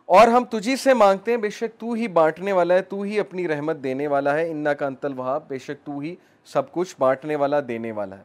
[0.10, 3.20] اور ہم تجھی سے مانگتے ہیں، بے شک تو ہی بانٹنے والا ہے، تو ہی
[3.20, 6.96] اپنی رحمت دینے والا ہے۔ انا کا انتل وہاب بے شک تو ہی سب کچھ
[7.00, 8.24] بانٹنے والا، دینے والا ہے۔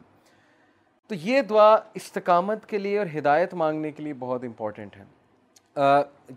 [1.07, 5.03] تو یہ دعا استقامت کے لیے اور ہدایت مانگنے کے لیے بہت امپورٹنٹ ہے۔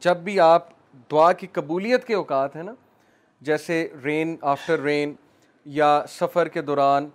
[0.01, 0.69] جب بھی آپ
[1.11, 2.75] دعا کی قبولیت کے اوقات ہیں نا،
[3.41, 5.15] جیسے رین آفٹر رین
[5.65, 7.09] یا سفر کے دوران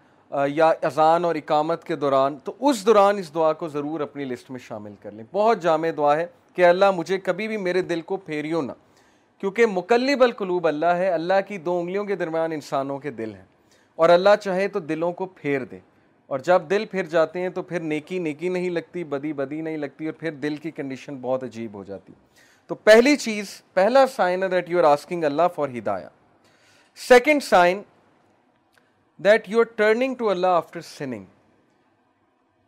[0.47, 4.51] یا اذان اور اقامت کے دوران، تو اس دوران اس دعا کو ضرور اپنی لسٹ
[4.51, 8.01] میں شامل کر لیں۔ بہت جامع دعا ہے۔ کہ اللہ مجھے کبھی بھی میرے دل
[8.01, 8.71] کو پھیریو نہ۔
[9.37, 13.45] کیونکہ مکلب القلوب اللہ ہے، اللہ کی دو انگلیوں کے درمیان انسانوں کے دل ہیں۔
[13.95, 15.79] اور اللہ چاہے تو دلوں کو پھیر دے۔
[16.27, 19.77] اور جب دل پھر جاتے ہیں تو پھر نیکی نیکی نہیں لگتی، بدی بدی نہیں
[19.77, 22.13] لگتی اور پھر دل کی کنڈیشن بہت عجیب ہو جاتی۔
[22.67, 26.07] تو پہلی چیز، پہلا سائن ہے that you are asking Allah for Hidaya.
[26.95, 27.81] Second sign
[29.17, 31.25] that you are turning to Allah after sinning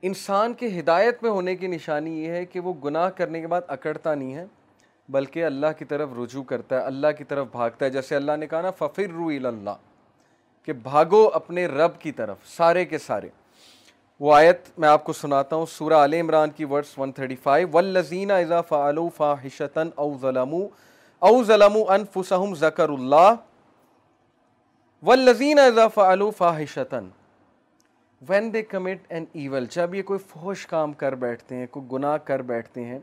[0.03, 3.61] انسان کے ہدایت میں ہونے کی نشانی یہ ہے کہ وہ گناہ کرنے کے بعد
[3.67, 4.45] اکڑتا نہیں ہے،
[5.09, 8.47] بلکہ اللہ کی طرف رجوع کرتا ہے، اللہ کی طرف بھاگتا ہے۔ جیسے اللہ نے
[8.47, 9.77] کہا نا، ففر رو اللہ
[10.63, 13.29] کہ بھاگو اپنے رب کی طرف، سارے کے سارے۔
[14.19, 18.61] وہ آیت میں آپ کو سناتا ہوں، سورہ عال عمران کی ورڈس 135 والذین اذا
[18.61, 20.65] فعلوا فاحشتا او ظلموا
[21.21, 23.33] او ظلموا انفسهم ذکر اللہ
[25.03, 26.99] والذین اذا فعلوا فاحشتا
[28.23, 32.17] when they commit an evil جب یہ کوئی فحش کام کر بیٹھتے ہیں، کوئی گناہ
[32.17, 32.99] کر بیٹھتے ہیں،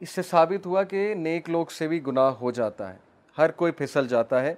[0.00, 2.98] اس سے ثابت ہوا کہ نیک لوگ سے بھی گناہ ہو جاتا ہے،
[3.38, 4.54] ہر کوئی پھسل جاتا ہے۔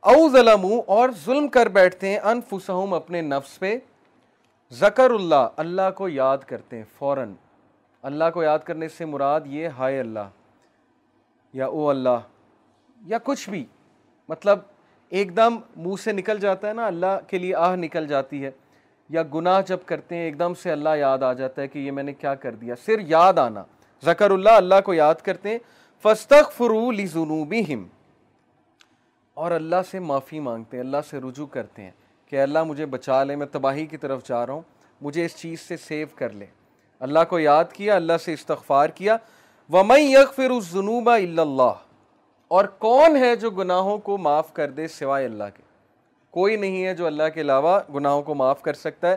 [0.00, 3.78] او ظلموا اور ظلم کر بیٹھتے ہیں انفسهم اپنے نفس پہ۔
[4.72, 7.32] ذکر اللہ اللہ کو یاد کرتے ہیں، فوراً۔
[8.02, 10.30] اللہ کو یاد کرنے سے مراد یہ، ہائے اللہ،
[11.52, 12.18] یا او اللہ،
[13.06, 13.66] یا کچھ بھی۔
[14.28, 14.58] مطلب
[15.10, 18.50] ایک دم منہ سے نکل جاتا ہے نا، اللہ کے لیے آہ نکل جاتی ہے،
[19.08, 21.90] یا گناہ جب کرتے ہیں، ایک دم سے اللہ یاد آ جاتا ہے کہ یہ
[21.90, 23.64] میں نے کیا کر دیا۔ صرف یاد آنا۔
[24.04, 25.58] ذکر اللہ اللہ کو یاد کرتے ہیں۔
[26.02, 27.06] فستق فرو لی
[29.34, 31.90] اور اللہ سے معافی مانگتے ہیں، اللہ سے رجوع کرتے ہیں
[32.26, 34.62] کہ اللہ مجھے بچا لے، میں تباہی کی طرف جا رہا ہوں،
[35.00, 36.46] مجھے اس چیز سے سیو کر لے۔
[37.00, 39.16] اللہ کو یاد کیا، اللہ سے استغفار کیا۔
[39.72, 41.87] وَمَن يَغْفِرُ الزُّنُوبَ إِلَّا اللَّهِ۔
[42.48, 45.62] اور کون ہے جو گناہوں کو معاف کر دے سوائے اللہ کے؟
[46.30, 49.16] کوئی نہیں ہے جو اللہ کے علاوہ گناہوں کو معاف کر سکتا ہے۔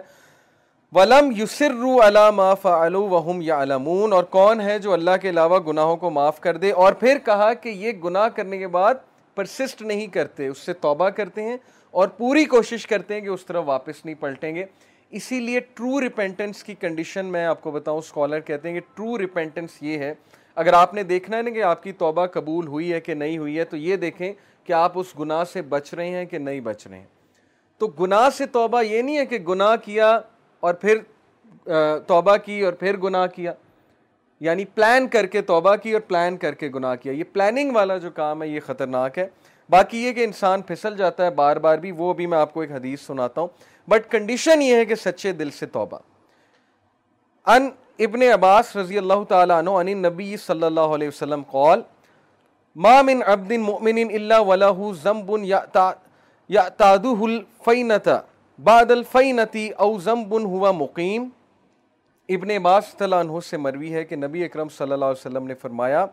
[0.92, 5.98] وَلَمْ يُسِرُّ عَلَى مَا فَعَلُوا وَهُمْ يَعْلَمُونَ اور کون ہے جو اللہ کے علاوہ گناہوں
[5.98, 8.94] کو معاف کر دے اور پھر کہا کہ یہ گناہ کرنے کے بعد
[9.36, 11.58] پرسسٹ نہیں کرتے، اس سے توبہ کرتے ہیں
[11.92, 14.66] اور پوری کوشش کرتے ہیں کہ اس طرح واپس نہیں پلٹیں گے۔
[15.10, 19.18] اسی لیے ٹرو ریپینٹنس کی کنڈیشن میں آپ کو بتاؤں اسکالر کہتے ہیں کہ ٹرو
[19.18, 20.14] ریپینٹنس یہ ہے
[20.56, 23.38] اگر آپ نے دیکھنا ہے نا کہ آپ کی توبہ قبول ہوئی ہے کہ نہیں
[23.38, 24.34] ہوئی ہے، تو یہ دیکھیں
[24.64, 27.06] کہ آپ اس گناہ سے بچ رہے ہیں کہ نہیں بچ رہے ہیں۔
[27.78, 30.20] تو گناہ سے توبہ یہ نہیں ہے کہ گناہ کیا
[30.60, 30.98] اور پھر
[32.08, 33.54] توبہ کی اور پھر گناہ کیا۔
[34.40, 37.98] یعنی پلان کر کے توبہ کی اور پلان کر کے گناہ کیا۔ یہ پلاننگ والا
[37.98, 39.28] جو کام ہے، یہ خطرناک ہے۔
[39.70, 42.62] باقی یہ کہ انسان پھسل جاتا ہے بار بار بھی، وہ بھی میں آپ کو
[42.62, 43.48] ایک حدیث سناتا ہوں۔
[43.88, 45.98] بٹ کنڈیشن یہ ہے کہ سچے دل سے توبہ۔
[47.46, 47.70] ان
[48.06, 51.82] ابن عباس رضی اللہ تعالیٰ عنہ ان نبی صلی اللہ علیہ وسلم قول
[52.76, 55.30] ما من عبد مؤمن الا وله ذنب
[56.50, 58.08] يعتاده الفینة
[58.60, 61.30] بعد الفینة او ذنب هو مقیم.
[62.30, 65.56] ابن عباس تعالیٰ عنہ سے مروی ہے کہ نبی اکرم صلی اللہ علیہ وسلم نے
[65.62, 66.06] فرمایا،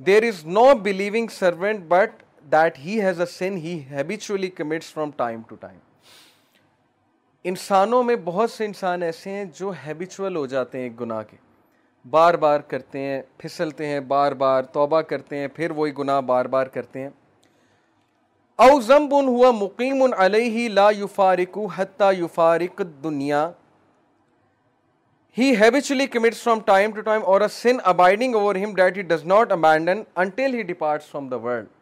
[0.00, 5.12] there is no believing servant but that he has a sin he habitually commits from
[5.26, 5.80] time to time.
[7.48, 11.36] انسانوں میں بہت سے انسان ایسے ہیں جو ہیبیچول ہو جاتے ہیں ایک گناہ کے۔
[12.10, 16.44] بار بار کرتے ہیں، پھسلتے ہیں، بار بار توبہ کرتے ہیں، پھر وہی گناہ بار
[16.44, 17.08] بار کرتے ہیں۔
[18.56, 23.50] او ذنب ہوا مقیم علیہ لا یفارق حتی یفارق الدنیا۔
[25.40, 29.02] He habitually commits from time to time or a sin abiding over him that he
[29.02, 31.77] does not abandon until he departs from the.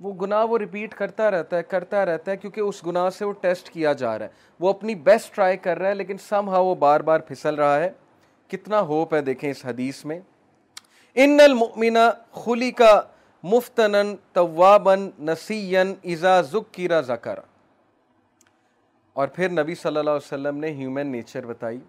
[0.00, 3.32] وہ گناہ وہ ریپیٹ کرتا رہتا ہے، کرتا رہتا ہے کیونکہ اس گناہ سے وہ
[3.32, 4.30] ٹیسٹ کیا جا رہا ہے۔
[4.60, 7.80] وہ اپنی بیسٹ ٹرائی کر رہا ہے لیکن سم ہاں وہ بار بار پھسل رہا
[7.80, 7.90] ہے۔
[8.48, 10.20] کتنا ہوپ ہے دیکھیں اس حدیث میں۔
[11.14, 11.96] ان المؤمن
[12.32, 13.00] خلی کا
[13.42, 13.94] مفتن
[14.32, 17.38] طوابن نسین ازا ذکر ذکر
[19.12, 21.80] اور پھر نبی صلی اللہ علیہ وسلم نے ہیومن نیچر بتائی۔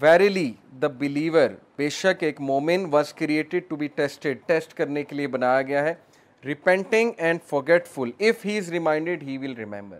[0.00, 5.16] ویریلی دا بلیور بے شک ایک مومن was created to be tested test کرنے کے
[5.16, 5.94] لیے بنایا گیا ہے۔
[6.44, 9.98] Repenting and forgetful if he is reminded he will remember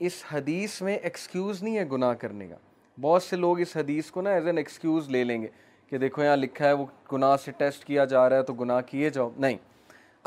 [0.00, 2.56] اس حدیث میں ایکسکیوز نہیں ہے گناہ کرنے کا.
[2.98, 5.48] بہت سے لوگ اس حدیث کو نا ایز این ایکسکیوز لے لیں گے
[5.92, 8.80] کہ دیکھو یہاں لکھا ہے وہ گناہ سے ٹیسٹ کیا جا رہا ہے تو گناہ
[8.86, 9.30] کیے جاؤ.
[9.38, 9.56] نہیں.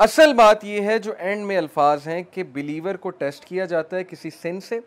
[0.00, 3.96] اصل بات یہ ہے جو اینڈ میں الفاظ ہیں کہ بلیور کو ٹیسٹ کیا جاتا
[3.96, 4.80] ہے کسی سن سے.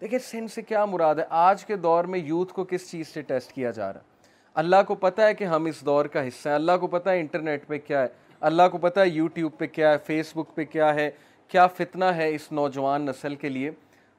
[0.00, 3.22] دیکھیں سن سے کیا مراد ہے؟ آج کے دور میں یوتھ کو کس چیز سے
[3.22, 4.06] ٹیسٹ کیا جا رہا ہے؟
[4.54, 6.56] اللہ کو پتہ ہے کہ ہم اس دور کا حصہ ہیں.
[6.56, 8.08] اللہ کو پتہ ہے انٹرنیٹ پہ کیا ہے.
[8.40, 11.10] اللہ کو پتہ ہے یوٹیوب پہ کیا ہے فیس بک پہ کیا ہے،
[11.48, 13.70] کیا فتنہ ہے اس نوجوان نسل کے لیے۔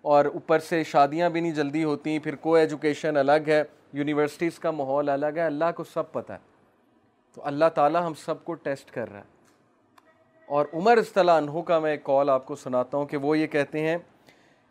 [0.02, 4.72] اور اوپر سے شادیاں بھی نہیں جلدی ہوتی، پھر کو ایجوکیشن الگ ہے یونیورسٹیز کا
[4.72, 6.38] ماحول الگ ہے، اللہ کو سب پتہ ہے۔
[7.36, 9.24] تو اللہ تعالیٰ ہم سب کو ٹیسٹ کر رہا ہے۔
[10.46, 13.48] اور عمر اصطلاح انہوں کا میں ایک کال آپ کو سناتا ہوں کہ وہ یہ
[13.48, 13.98] کہتے ہیں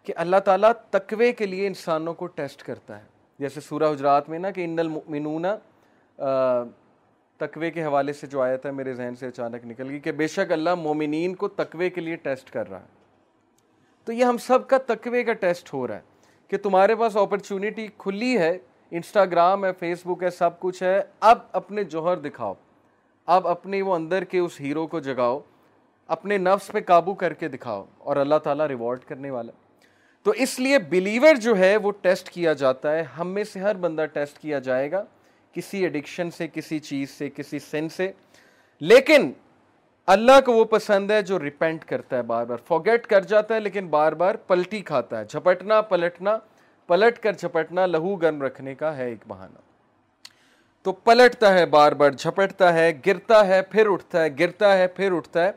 [0.02, 3.04] کہ اللہ تعالیٰ تقوی کے لیے انسانوں کو ٹیسٹ کرتا ہے۔
[3.38, 5.46] جیسے سورہ حجرات میں نا کہ ان المؤمنون
[7.38, 10.26] تقوی کے حوالے سے جو آیا تھا میرے ذہن سے اچانک نکل گئی کہ بے
[10.26, 12.86] شک اللہ مومنین کو تقوی کے لیے ٹیسٹ کر رہا ہے۔
[14.04, 16.00] تو یہ ہم سب کا تقوی کا ٹیسٹ ہو رہا ہے
[16.48, 18.58] کہ تمہارے پاس اپرچونٹی کھلی ہے
[18.90, 22.54] انسٹاگرام ہے فیس بک ہے، سب کچھ ہے۔ اب اپنے جوہر دکھاؤ۔
[23.26, 25.40] اب اپنے وہ اندر کے اس ہیرو کو جگاؤ۔
[26.06, 29.52] اپنے نفس پہ قابو کر کے دکھاؤ۔ اور اللہ تعالیٰ ریوارڈ کرنے والا
[30.22, 33.74] تو اس لیے بلیور جو ہے وہ ٹیسٹ کیا جاتا ہے۔ ہم میں سے ہر
[33.74, 35.04] بندہ ٹیسٹ کیا جائے گا۔
[35.52, 38.12] کسی ایڈکشن سے، کسی چیز سے، کسی سن سے۔
[38.80, 39.32] لیکن
[40.06, 43.60] اللہ کو وہ پسند ہے جو ریپینٹ کرتا ہے بار بار فوگیٹ کر جاتا ہے
[43.60, 46.38] لیکن بار بار پلٹی کھاتا ہے۔ جھپٹنا، پلٹنا،
[46.86, 49.58] پلٹ کر جھپٹنا لہو گرم رکھنے کا ہے ایک بہانہ۔
[50.82, 55.12] تو پلٹتا ہے بار بار جھپٹتا ہے، گرتا ہے، پھر اٹھتا ہے، گرتا ہے، پھر
[55.12, 55.50] اٹھتا ہے۔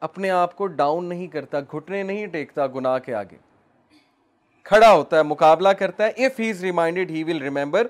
[0.00, 3.36] اپنے آپ کو ڈاؤن نہیں کرتا، گھٹنے نہیں ٹیکتا گناہ کے آگے۔
[4.64, 7.86] کھڑا ہوتا ہے، مقابلہ کرتا ہے۔ If he is reminded he will remember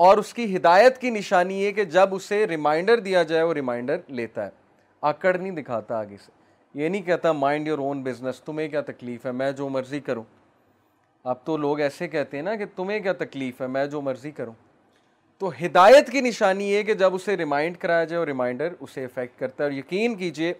[0.00, 3.96] اور اس کی ہدایت کی نشانی ہے کہ جب اسے ریمائنڈر دیا جائے، وہ ریمائنڈر
[4.08, 4.50] لیتا ہے۔
[5.00, 6.32] آکڑ نہیں دکھاتا آگے سے۔
[6.74, 10.22] یہ نہیں کہتا مائنڈ یور اون بزنس تمہیں کیا تکلیف ہے؟ میں جو مرضی کروں۔
[11.24, 14.30] اب تو لوگ ایسے کہتے ہیں نا کہ تمہیں کیا تکلیف ہے؟ میں جو مرضی
[14.30, 14.52] کروں۔
[15.38, 19.40] تو ہدایت کی نشانی ہے کہ جب اسے ریمائنڈ کرایا جائے اور ریمائنڈر اسے افیکٹ
[19.40, 20.52] کرتا ہے۔ اور یقین کیجیے،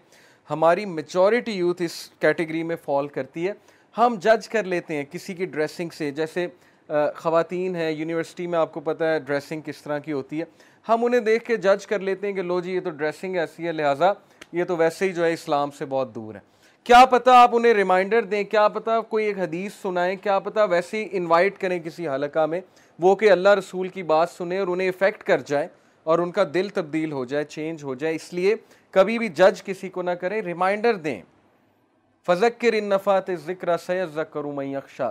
[0.50, 3.52] ہماری میچورٹی یوتھ اس کیٹیگری میں فال کرتی ہے۔
[3.98, 6.46] ہم جج کر لیتے ہیں کسی کی ڈریسنگ سے۔ جیسے
[7.16, 10.44] خواتین ہیں، یونیورسٹی میں آپ کو پتہ ہے ڈریسنگ کس طرح کی ہوتی ہے۔
[10.88, 13.66] ہم انہیں دیکھ کے جج کر لیتے ہیں کہ لو جی یہ تو ڈریسنگ ایسی
[13.66, 14.12] ہے، لہٰذا
[14.52, 16.40] یہ تو ویسے ہی جو ہے اسلام سے بہت دور ہے۔
[16.84, 21.04] کیا پتا آپ انہیں ریمائنڈر دیں، کیا پتا کوئی ایک حدیث سنائیں، کیا پتا ویسے
[21.04, 22.60] ہی انوائٹ کریں کسی حلقہ میں،
[22.98, 25.68] وہ کہ اللہ رسول کی بات سنیں اور انہیں افیکٹ کر جائے
[26.02, 28.54] اور ان کا دل تبدیل ہو جائے چینج ہو جائے۔ اس لیے
[28.90, 31.22] کبھی بھی جج کسی کو نہ کریں ریمائنڈر دیں۔
[32.26, 35.10] فضکر ان نفات ذکر سید کروں میں اکشا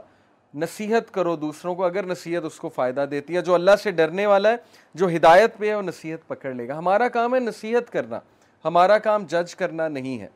[0.53, 4.25] نصیحت کرو دوسروں کو، اگر نصیحت اس کو فائدہ دیتی ہے، جو اللہ سے ڈرنے
[4.25, 4.55] والا ہے،
[4.93, 8.19] جو ہدایت پہ ہے، وہ نصیحت پکڑ لے گا۔ ہمارا کام ہے نصیحت کرنا۔
[8.65, 10.27] ہمارا کام جج کرنا نہیں ہے۔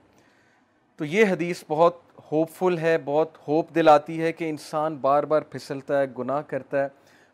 [0.96, 2.00] تو یہ حدیث بہت
[2.32, 6.84] ہوپ فل ہے، بہت ہوپ دلاتی ہے کہ انسان بار بار پھسلتا ہے، گناہ کرتا
[6.84, 6.88] ہے۔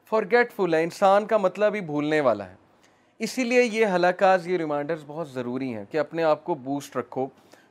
[0.09, 2.55] فارگیٹ فل ہے، انسان کا مطلب ہی بھولنے والا ہے۔
[3.19, 7.27] اسی لیے یہ حلقات یہ ریمائنڈرز بہت ضروری ہیں کہ اپنے آپ کو بوسٹ رکھو۔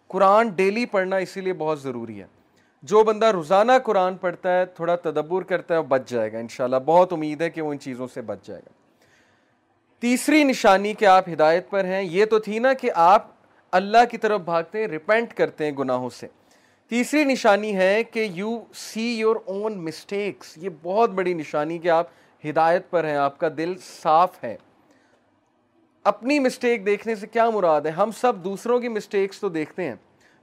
[0.09, 2.27] قرآن ڈیلی پڑھنا اسی لیے بہت ضروری ہے۔
[2.83, 6.77] جو بندہ روزانہ قرآن پڑھتا ہے، تھوڑا تدبر کرتا ہے، وہ بچ جائے گا، انشاءاللہ۔
[6.87, 8.73] بہت امید ہے کہ وہ ان چیزوں سے بچ جائے گا۔
[10.01, 13.27] تیسری نشانی کہ آپ ہدایت پر ہیں، یہ تو تھی نا کہ آپ
[13.73, 16.27] اللہ کی طرف بھاگتے ہیں ریپینٹ کرتے ہیں گناہوں سے۔
[16.89, 22.07] تیسری نشانی ہے کہ you see your own mistakes یہ بہت بڑی نشانی کہ آپ
[22.49, 24.57] ہدایت پر ہیں، آپ کا دل صاف ہے۔
[26.05, 29.95] اپنی مسٹیک دیکھنے سے کیا مراد ہے؟ ہم سب دوسروں کی مسٹیکس تو دیکھتے ہیں۔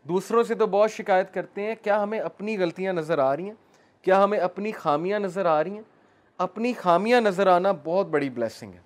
[0.07, 3.53] دوسروں سے تو بہت شکایت کرتے ہیں، کیا ہمیں اپنی غلطیاں نظر آ رہی ہیں؟
[4.01, 5.81] کیا ہمیں اپنی خامیاں نظر آ رہی ہیں؟
[6.37, 8.79] اپنی خامیاں نظر آنا بہت بڑی بلیسنگ ہے۔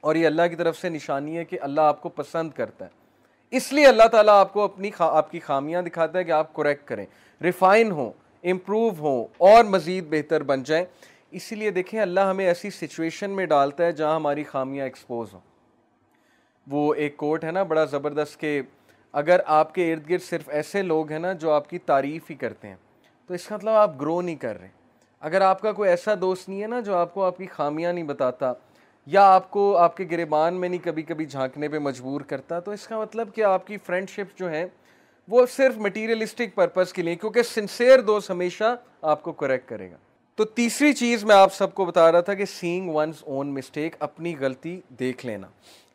[0.00, 2.90] اور یہ اللہ کی طرف سے نشانی ہے کہ اللہ آپ کو پسند کرتا ہے۔
[3.50, 6.88] اس لیے اللہ تعالیٰ آپ کو اپنی آپ کی خامیاں دکھاتا ہے کہ آپ کریکٹ
[6.88, 7.06] کریں۔
[7.42, 10.84] ریفائن ہوں امپروو ہوں، اور مزید بہتر بن جائیں۔
[11.30, 15.40] اسی لیے دیکھیں، اللہ ہمیں ایسی سچویشن میں ڈالتا ہے جہاں ہماری خامیاں ایکسپوز ہوں۔
[16.66, 18.62] وہ ایک کوٹ ہے نا، بڑا زبردست کہ
[19.16, 22.34] اگر آپ کے ارد گرد صرف ایسے لوگ ہیں نا جو آپ کی تعریف ہی
[22.34, 22.74] کرتے ہیں،
[23.26, 24.68] تو اس کا مطلب آپ گرو نہیں کر رہے۔
[25.20, 27.92] اگر آپ کا کوئی ایسا دوست نہیں ہے نا جو آپ کو آپ کی خامیاں
[27.92, 28.52] نہیں بتاتا،
[29.06, 32.70] یا آپ کو آپ کے گریبان میں نہیں کبھی کبھی جھانکنے پہ مجبور کرتا، تو
[32.70, 34.66] اس کا مطلب کہ آپ کی فرینڈ شپ جو ہیں،
[35.28, 39.96] وہ صرف مٹیریلسٹک پرپز کے لیے، کیونکہ سنسیئر دوست ہمیشہ آپ کو کریکٹ کرے گا۔
[40.34, 43.96] تو تیسری چیز میں آپ سب کو بتا رہا تھا کہ سینگ ونز اون مسٹیک
[43.98, 45.46] اپنی غلطی دیکھ لینا۔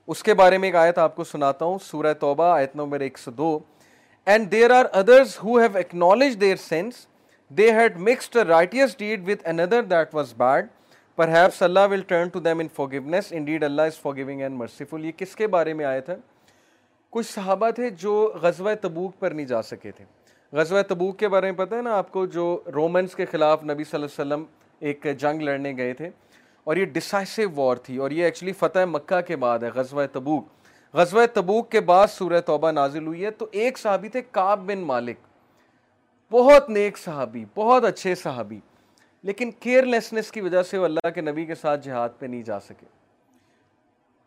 [0.07, 3.17] اس کے بارے میں ایک آیت آپ کو سناتا ہوں، سورہ توبہ، آیت نمبر ایک
[3.17, 3.59] سو دو۔
[4.25, 6.93] And there are others who have acknowledged their sins
[7.49, 10.67] they had mixed righteous deed with another that was bad
[11.27, 15.11] perhaps Allah will turn to them in forgiveness indeed Allah is forgiving and merciful یہ
[15.17, 16.13] کس کے بارے میں آئے تھے
[17.09, 20.05] کچھ صحابہ تھے جو غزوہ تبوک پر نہیں جا سکے تھے۔
[20.53, 23.83] غزوہ تبوک کے بارے میں پتہ ہے نا آپ کو جو رومنس کے خلاف نبی
[23.83, 24.43] صلی اللہ علیہ وسلم
[24.79, 26.09] ایک جنگ لڑنے گئے تھے۔
[26.63, 30.45] اور یہ ڈسائسو وار تھی اور یہ ایکچولی فتح مکہ کے بعد ہے، غزوہ تبوک۔
[30.93, 34.79] غزوہ تبوک کے بعد سورہ توبہ نازل ہوئی ہے تو ایک صحابی تھے کاب بن
[34.79, 35.17] مالک۔
[36.31, 38.59] بہت نیک صحابی، بہت اچھے صحابی۔
[39.23, 42.43] لیکن کیئر لیسنس کی وجہ سے وہ اللہ کے نبی کے ساتھ جہاد پہ نہیں
[42.43, 42.85] جا سکے۔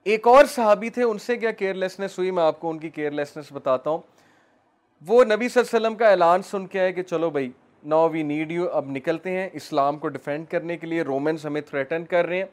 [0.04, 2.90] ایک اور صحابی تھے، ان سے کیا کیئر لیسنس ہوئی؟ میں آپ کو ان کی
[2.90, 3.98] کیئر لیسنس بتاتا ہوں۔
[5.06, 7.50] وہ نبی صلی اللہ علیہ وسلم کا اعلان سن کے آئے کہ چلو بھائی
[7.84, 11.02] ناؤ وی نیڈ یو اب نکلتے ہیں اسلام کو ڈیفینڈ کرنے کے لیے.
[11.02, 12.44] رومنس ہمیں تھریٹن کر رہے ہیں.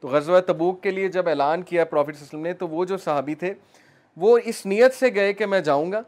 [0.00, 3.34] تو غزوہ تبوک کے لیے جب اعلان کیا پروفیٹ وسلم نے، تو وہ جو صحابی
[3.34, 3.54] تھے،
[4.16, 6.02] وہ اس نیت سے گئے کہ میں جاؤں گا.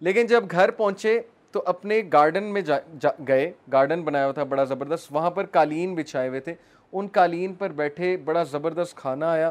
[0.00, 1.20] لیکن جب گھر پہنچے،
[1.52, 3.52] تو اپنے گارڈن میں جا جا، گئے.
[3.72, 5.08] گارڈن بنایا ہوا تھا، بڑا زبردست.
[5.10, 6.54] وہاں پر قالین بچھائے ہوئے تھے.
[6.92, 9.50] ان قالین پر بیٹھے، بڑا زبردست کھانا آیا.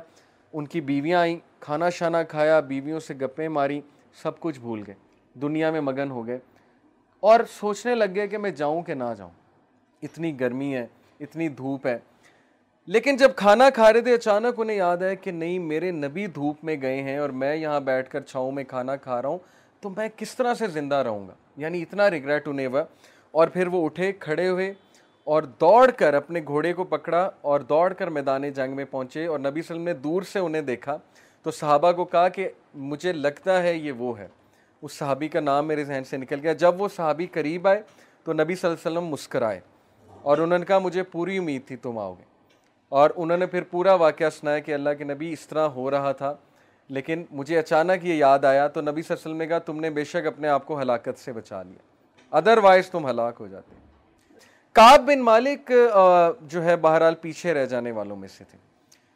[0.53, 3.81] ان کی بیویاں آئیں، کھانا شانا کھایا، بیویوں سے گپیں ماری،
[4.23, 4.95] سب کچھ بھول گئے.
[5.33, 6.39] دنیا میں مگن ہو گئے.
[7.21, 9.29] اور سوچنے لگ گئے کہ میں جاؤں کہ نہ جاؤں۔
[10.01, 10.87] اتنی گرمی ہے،
[11.19, 11.99] اتنی دھوپ ہے۔
[12.85, 16.63] لیکن جب کھانا کھا رہے تھے، اچانک انہیں یاد ہے کہ نہیں، میرے نبی دھوپ
[16.63, 19.37] میں گئے ہیں اور میں یہاں بیٹھ کر چھاؤں میں کھانا کھا رہا ہوں،
[19.81, 22.83] تو میں کس طرح سے زندہ رہوں گا؟ یعنی اتنا ریگریٹ انہیں ہوا۔
[23.31, 24.73] اور پھر وہ اٹھے، کھڑے ہوئے
[25.23, 29.39] اور دوڑ کر اپنے گھوڑے کو پکڑا اور دوڑ کر میدان جنگ میں پہنچے اور
[29.39, 30.97] نبی صلی اللہ علیہ وسلم نے دور سے انہیں دیکھا۔
[31.43, 34.27] تو صحابہ کو کہا کہ مجھے لگتا ہے یہ وہ ہے۔
[34.81, 37.81] اس صحابی کا نام میرے ذہن سے نکل گیا۔ جب وہ صحابی قریب آئے
[38.23, 39.59] تو نبی صلی اللہ علیہ وسلم مسکرائے
[40.21, 42.23] اور انہوں نے کہا، مجھے پوری امید تھی تم آؤ گے۔
[42.89, 46.11] اور انہوں نے پھر پورا واقعہ سنایا کہ اللہ کے نبی اس طرح ہو رہا
[46.11, 46.33] تھا۔
[46.89, 49.79] لیکن مجھے اچانک یہ یاد آیا تو نبی صلی اللہ علیہ وسلم نے کہا، تم
[49.79, 51.79] نے بے شک اپنے آپ کو ہلاکت سے بچا لیا۔
[52.31, 53.75] ادر وائز تم ہلاک ہو جاتے۔
[54.71, 55.71] کاب بن مالک
[56.41, 58.57] جو ہے، بہرحال پیچھے رہ جانے والوں میں سے تھے۔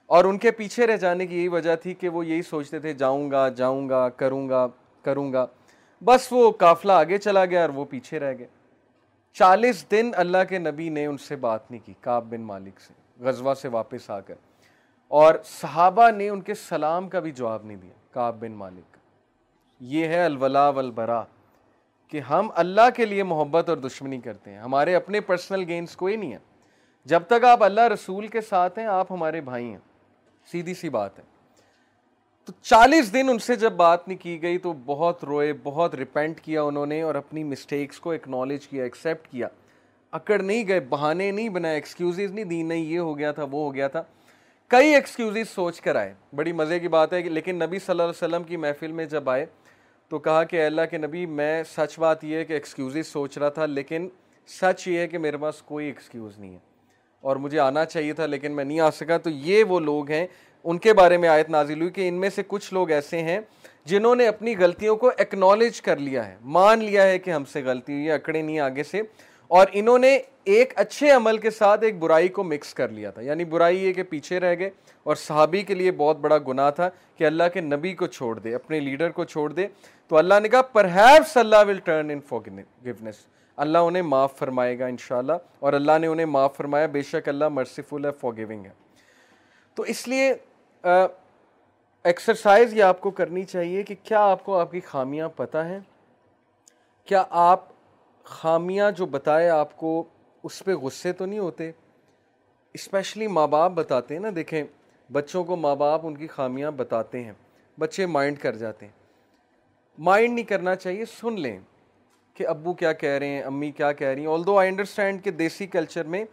[0.06, 2.94] اور ان کے پیچھے رہ جانے کی یہی وجہ تھی کہ وہ یہی سوچتے تھے،
[2.94, 4.68] جاؤں گا جاؤں گا، کروں گا۔
[5.06, 5.46] کروں گا۔
[6.06, 8.48] بس وہ قافلہ آگے چلا گیا اور وہ پیچھے رہ گئے۔
[9.34, 12.94] چالیس دن اللہ کے نبی نے ان سے بات نہیں کی کاب بن مالک سے،
[13.20, 14.36] غزوہ سے واپس آ کر۔
[15.08, 19.00] اور صحابہ نے ان کے سلام کا بھی جواب نہیں دیا کاب بن مالک کا۔
[19.80, 21.24] یہ ہے الولا والبرا،
[22.08, 26.16] کہ ہم اللہ کے لیے محبت اور دشمنی کرتے ہیں۔ ہمارے اپنے پرسنل گینز کوئی
[26.16, 26.38] نہیں ہے۔
[27.06, 29.78] جب تک آپ اللہ رسول کے ساتھ ہیں، آپ ہمارے بھائی ہیں۔
[30.52, 31.35] سیدھی سی بات ہے۔
[32.46, 36.42] تو چالیس دن ان سے جب بات نہیں کی گئی تو بہت روئے، بہت ریپینٹ
[36.42, 39.48] کیا انہوں نے اور اپنی مسٹیکس کو اکنالج کیا ایکسیپٹ کیا۔
[40.12, 43.64] اکڑ نہیں گئے، بہانے نہیں بنائے ایکسکیوزز نہیں دی، نہیں، یہ ہو گیا تھا، وہ
[43.64, 44.04] ہو گیا تھا۔
[44.68, 48.10] کئی ایکسکیوزز سوچ کر آئے۔ بڑی مزے کی بات ہے لیکن نبی صلی اللہ علیہ
[48.10, 49.46] وسلم کی محفل میں جب آئے
[50.10, 53.50] تو کہا کہ اللہ کے نبی، میں سچ بات یہ ہے کہ ایکسکیوزز سوچ رہا
[53.50, 54.10] تھا، لیکن
[54.48, 56.60] سچ یہ ہے کہ میرے پاس کوئی ایکسکیوز نہیں ہے۔
[57.22, 60.28] اور مجھے آنا چاہیے تھا، لیکن میں نہیں آ سکا۔ تو یہ وہ لوگ ہیں
[60.66, 63.40] ان کے بارے میں آیت نازل ہوئی کہ ان میں سے کچھ لوگ ایسے ہیں
[63.86, 67.62] جنہوں نے اپنی غلطیوں کو ایکنالج کر لیا ہے، مان لیا ہے کہ ہم سے
[67.64, 69.02] غلطی ہوئی ہے، اکڑے نہیں آگے سے۔
[69.48, 73.22] اور انہوں نے ایک اچھے عمل کے ساتھ ایک برائی کو مکس کر لیا تھا۔
[73.22, 74.70] یعنی برائی یہ کہ پیچھے رہ گئے
[75.04, 78.56] اور صحابی کے لیے بہت بڑا گناہ تھا کہ اللہ کے نبی کو چھوڑ دے،
[78.56, 79.68] اپنے لیڈر کو چھوڑ دے۔
[80.08, 83.16] تو اللہ نے کہا perhaps Allah will turn in forgiveness
[83.58, 87.50] اللہ انہیں معاف فرمائے گا انشاءاللہ، اور اللہ نے انہیں معاف فرمایا، بے شک اللہ
[87.50, 88.72] مرسیفل ہے فارگیونگ ہے۔
[89.76, 90.34] تو اس لیے
[90.86, 95.80] ایکسرسائز یہ آپ کو کرنی چاہیے کہ کیا آپ کو آپ کی خامیاں پتہ ہیں؟
[97.06, 97.64] کیا آپ
[98.24, 100.04] خامیاں جو بتائے آپ کو
[100.44, 101.72] اس پہ غصے تو نہیں ہوتے؟
[102.74, 104.64] اسپیشلی ماں باپ بتاتے ہیں نا، دیکھیں
[105.12, 107.34] بچوں کو ماں باپ ان کی خامیاں بتاتے ہیں،
[107.80, 108.94] بچے مائنڈ کر جاتے ہیں۔
[109.98, 111.60] مائنڈ نہیں کرنا چاہیے، سن لیں
[112.34, 115.24] کہ ابو کیا کہہ رہے ہیں، امی کیا کہہ رہی ہیں۔ آل دو آئی انڈرسٹینڈ
[115.24, 116.26] کہ دیسی کلچر میں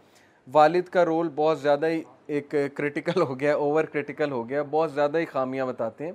[0.53, 4.91] والد کا رول بہت زیادہ ہی ایک کرٹیکل ہو گیا اوور کرٹیکل ہو گیا، بہت
[4.91, 6.11] زیادہ ہی خامیاں بتاتے ہیں۔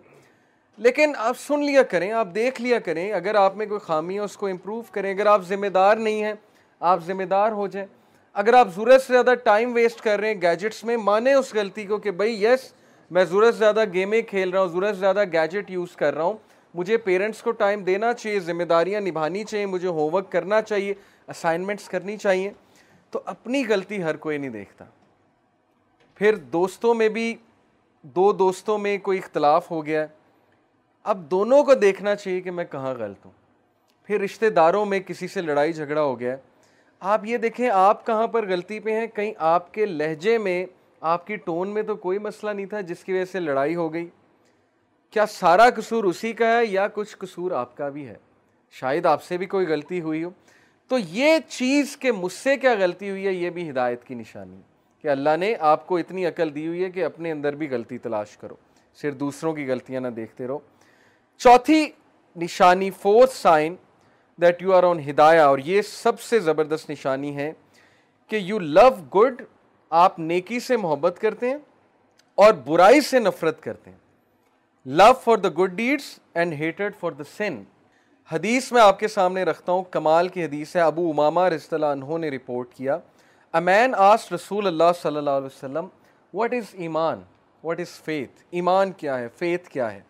[0.76, 4.20] لیکن آپ سن لیا کریں، آپ دیکھ لیا کریں، اگر آپ میں کوئی خامی ہے
[4.20, 6.34] اس کو امپروو کریں، اگر آپ ذمہ دار نہیں ہیں،
[6.80, 7.86] آپ ذمہ دار ہو جائیں۔
[8.34, 11.84] اگر آپ ضرورت سے زیادہ ٹائم ویسٹ کر رہے ہیں گیجٹس میں مانیں اس غلطی
[11.84, 12.72] کو کہ بھائی یس
[13.10, 16.22] میں ضرورت سے زیادہ گیمیں کھیل رہا ہوں، ضرورت سے زیادہ گیجٹ یوز کر رہا
[16.22, 16.36] ہوں۔
[16.74, 20.94] مجھے پیرنٹس کو ٹائم دینا چاہیے ذمہ داریاں نبھانی چاہیے، مجھے ہوم ورک کرنا چاہیے
[21.28, 22.50] اسائنمنٹس کرنی چاہیے۔
[23.10, 24.84] تو اپنی غلطی ہر کوئی نہیں دیکھتا۔
[26.18, 27.37] پھر دوستوں میں بھی
[28.02, 30.07] دو دوستوں میں کوئی اختلاف ہو گیا
[31.04, 33.33] اب دونوں کو دیکھنا چاہیے کہ میں کہاں غلط ہوں۔
[34.07, 36.37] پھر رشتہ داروں میں کسی سے لڑائی جھگڑا ہو گیا
[37.00, 40.66] آپ یہ دیکھیں آپ کہاں پر غلطی پہ ہیں۔ کہیں آپ کے لہجے میں،
[41.00, 43.92] آپ کی ٹون میں تو کوئی مسئلہ نہیں تھا جس کی وجہ سے لڑائی ہو
[43.92, 44.09] گئی۔
[45.11, 48.14] کیا سارا قصور اسی کا ہے یا کچھ قصور آپ کا بھی ہے؟
[48.70, 50.31] شاید آپ سے بھی کوئی غلطی ہوئی ہو۔
[50.88, 54.57] تو یہ چیز کہ مجھ سے کیا غلطی ہوئی ہے، یہ بھی ہدایت کی نشانی۔
[54.57, 54.67] ہے
[55.02, 57.98] کہ اللہ نے آپ کو اتنی عقل دی ہوئی ہے کہ اپنے اندر بھی غلطی
[57.98, 58.54] تلاش کرو۔
[58.94, 60.58] صرف دوسروں کی غلطیاں نہ دیکھتے رہو۔
[61.38, 61.90] چوتھی
[62.37, 63.76] نشانی fourth sign
[64.40, 67.52] that you are on ہدایہ۔ اور یہ سب سے زبردست نشانی ہے
[68.26, 69.42] کہ یو لو گڈ
[69.90, 71.58] آپ نیکی سے محبت کرتے ہیں
[72.34, 73.98] اور برائی سے نفرت کرتے ہیں۔
[74.87, 77.64] Love for the good deeds and hated for the sin
[78.32, 81.87] حدیث میں آپ کے سامنے رکھتا ہوں، کمال کی حدیث ہے۔ ابو امامہ رضی اللہ
[81.87, 82.99] عنہ نے رپورٹ کیا۔
[83.55, 85.86] A man asked رسول اللہ صلی اللہ علیہ وسلم
[86.36, 87.22] what is ایمان
[87.66, 88.42] what is faith?
[88.51, 90.01] ایمان کیا ہے faith کیا ہے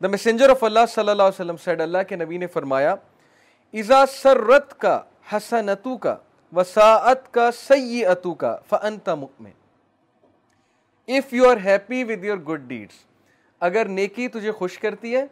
[0.00, 2.94] the messenger of Allah صلی اللہ علیہ وسلم said اللہ کے نبی نے فرمایا
[3.74, 5.00] اذا سرت کا
[5.32, 6.16] حسنتو کا
[6.52, 9.50] وساعت کا سیئتو کا فانت مؤمن
[11.08, 13.04] if you are happy with your good deeds
[13.60, 15.26] اگر نیکی تجھے خوش کرتی ہے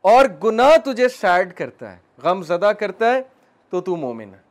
[0.00, 3.22] اور گناہ تجھے سیڈ کرتا ہے، غم زدہ کرتا ہے،
[3.70, 4.47] تو تو مومن ہے۔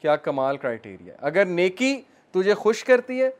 [0.00, 3.30] کیا کمال کرائٹیریا اگر نیکی تجھے خوش کرتی ہے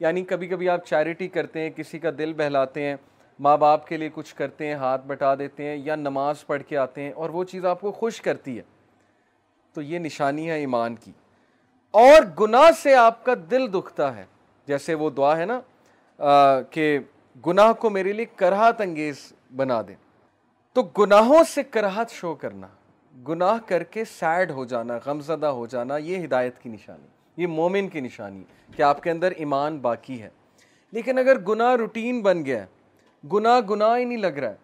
[0.00, 2.96] یعنی کبھی کبھی آپ چیریٹی کرتے ہیں، کسی کا دل بہلاتے ہیں،
[3.40, 6.76] ماں باپ کے لیے کچھ کرتے ہیں، ہاتھ بٹا دیتے ہیں یا نماز پڑھ کے
[6.76, 8.62] آتے ہیں اور وہ چیز آپ کو خوش کرتی ہے،
[9.72, 11.12] تو یہ نشانی ہے ایمان کی۔
[11.90, 14.24] اور گناہ سے آپ کا دل دکھتا ہے۔
[14.66, 15.60] جیسے وہ دعا ہے نا
[16.70, 16.98] کہ
[17.46, 19.94] گناہ کو میرے لیے کراہت انگیز بنا دے۔
[20.72, 22.66] تو گناہوں سے کراہت شو کرنا۔
[23.28, 27.06] گناہ کر کے سیڈ ہو جانا، غمزدہ ہو جانا، یہ ہدایت کی نشانی،
[27.42, 28.42] یہ مومن کی نشانی
[28.76, 30.28] کہ آپ کے اندر ایمان باقی ہے۔
[30.92, 32.66] لیکن اگر گناہ روٹین بن گیا ہے
[33.32, 34.54] گناہ گناہ ہی نہیں لگ رہا ہے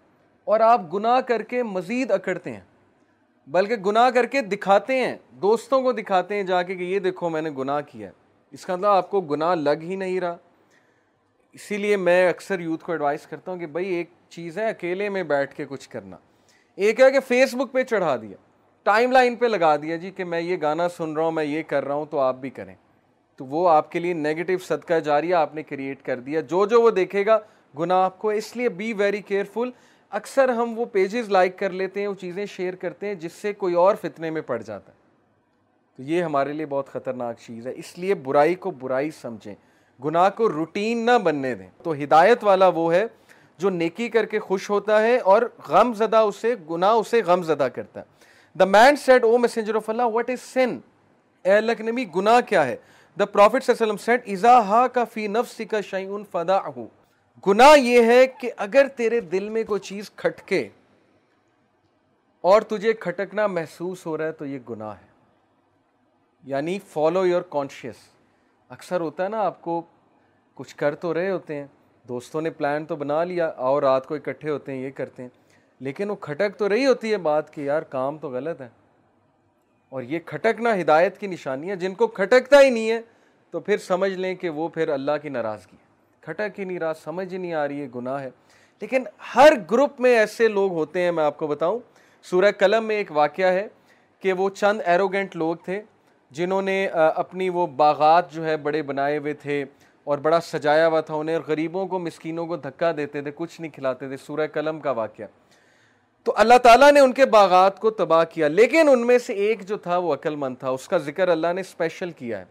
[0.45, 2.61] اور آپ گناہ کر کے مزید اکڑتے ہیں،
[3.47, 7.29] بلکہ گناہ کر کے دکھاتے ہیں، دوستوں کو دکھاتے ہیں جا کے کہ یہ دیکھو
[7.29, 8.13] میں نے گناہ کیا ہے۔
[8.51, 10.37] اس کا مطلب آپ کو گناہ لگ ہی نہیں رہا۔
[11.53, 15.09] اسی لیے میں اکثر یوتھ کو ایڈوائز کرتا ہوں کہ بھائی ایک چیز ہے، اکیلے
[15.09, 16.17] میں بیٹھ کے کچھ کرنا۔
[16.77, 18.37] ایک ہے کہ فیس بک پہ چڑھا دیا۔
[18.85, 21.63] ٹائم لائن پہ لگا دیا جی کہ میں یہ گانا سن رہا ہوں، میں یہ
[21.63, 22.75] کر رہا ہوں، تو آپ بھی کریں۔
[23.37, 26.83] تو وہ آپ کے لیے نیگیٹو صدقہ جاریہ آپ نے کریٹ کر دیا۔ جو جو
[26.83, 27.39] وہ دیکھے گا،
[27.79, 29.71] گناہ آپ کو۔ اس لیے بی ویری کیئرفل
[30.11, 33.53] اکثر ہم وہ پیجز لائک کر لیتے ہیں، وہ چیزیں شیئر کرتے ہیں جس سے
[33.53, 34.97] کوئی اور فتنے میں پڑ جاتا ہے۔
[35.97, 39.55] تو یہ ہمارے لیے بہت خطرناک چیز ہے۔ اس لیے برائی کو برائی سمجھیں۔
[40.05, 43.05] گناہ کو روٹین نہ بننے دیں۔ تو ہدایت والا وہ ہے
[43.59, 47.69] جو نیکی کر کے خوش ہوتا ہے اور غم زدہ اسے، گناہ اسے غم زدہ
[47.75, 48.14] کرتا ہے۔
[48.59, 50.79] The man said O messenger of Allah what is sin
[51.45, 52.77] اے اللہ کے نبی، گناہ کیا ہے?
[53.19, 56.59] دا پروفٹ صلی اللہ علیہ وسلم سیٹ ازا ہا کا فی نفس کا شیئن فدا
[57.47, 60.69] گناہ یہ ہے کہ اگر تیرے دل میں کوئی چیز کھٹکے
[62.41, 65.07] اور تجھے کھٹکنا محسوس ہو رہا ہے تو یہ گناہ ہے۔
[66.45, 67.97] یعنی فالو یور کانشیس
[68.69, 69.83] اکثر ہوتا ہے نا، آپ کو
[70.55, 71.67] کچھ کر تو رہے ہوتے ہیں،
[72.09, 75.44] دوستوں نے پلان تو بنا لیا، اور رات کو اکٹھے ہوتے ہیں، یہ کرتے ہیں۔
[75.85, 78.69] لیکن وہ کھٹک تو رہی ہوتی ہے بات کہ یار کام تو غلط ہے۔
[79.89, 83.01] اور یہ کھٹکنا ہدایت کی نشانی ہے۔ جن کو کھٹکتا ہی نہیں ہے،
[83.51, 85.77] تو پھر سمجھ لیں کہ وہ پھر اللہ کی ناراضگی
[86.21, 88.31] کھٹک ہی نہیں رہا، سمجھ ہی نہیں آ رہی ہے گناہ ہے۔
[88.81, 89.05] لیکن
[89.37, 91.79] ہر گروپ میں ایسے لوگ ہوتے ہیں، میں آپ کو بتاؤں۔
[92.23, 93.69] سورہ قلم میں ایک واقعہ ہے
[94.21, 95.83] کہ وہ چند ایروگینٹ لوگ تھے
[96.31, 99.65] جنہوں نے اپنی وہ باغات جو ہے بڑے بنائے ہوئے تھے
[100.05, 103.61] اور بڑا سجایا ہوا تھا انہیں، اور غریبوں کو، مسکینوں کو دھکا دیتے تھے، کچھ
[103.61, 105.27] نہیں کھلاتے تھے۔ سورہ قلم کا واقعہ۔
[106.25, 109.67] تو اللہ تعالیٰ نے ان کے باغات کو تباہ کیا، لیکن ان میں سے ایک
[109.67, 112.45] جو تھا وہ عقل مند تھا، اس کا ذکر اللہ نے اسپیشل کیا ہے۔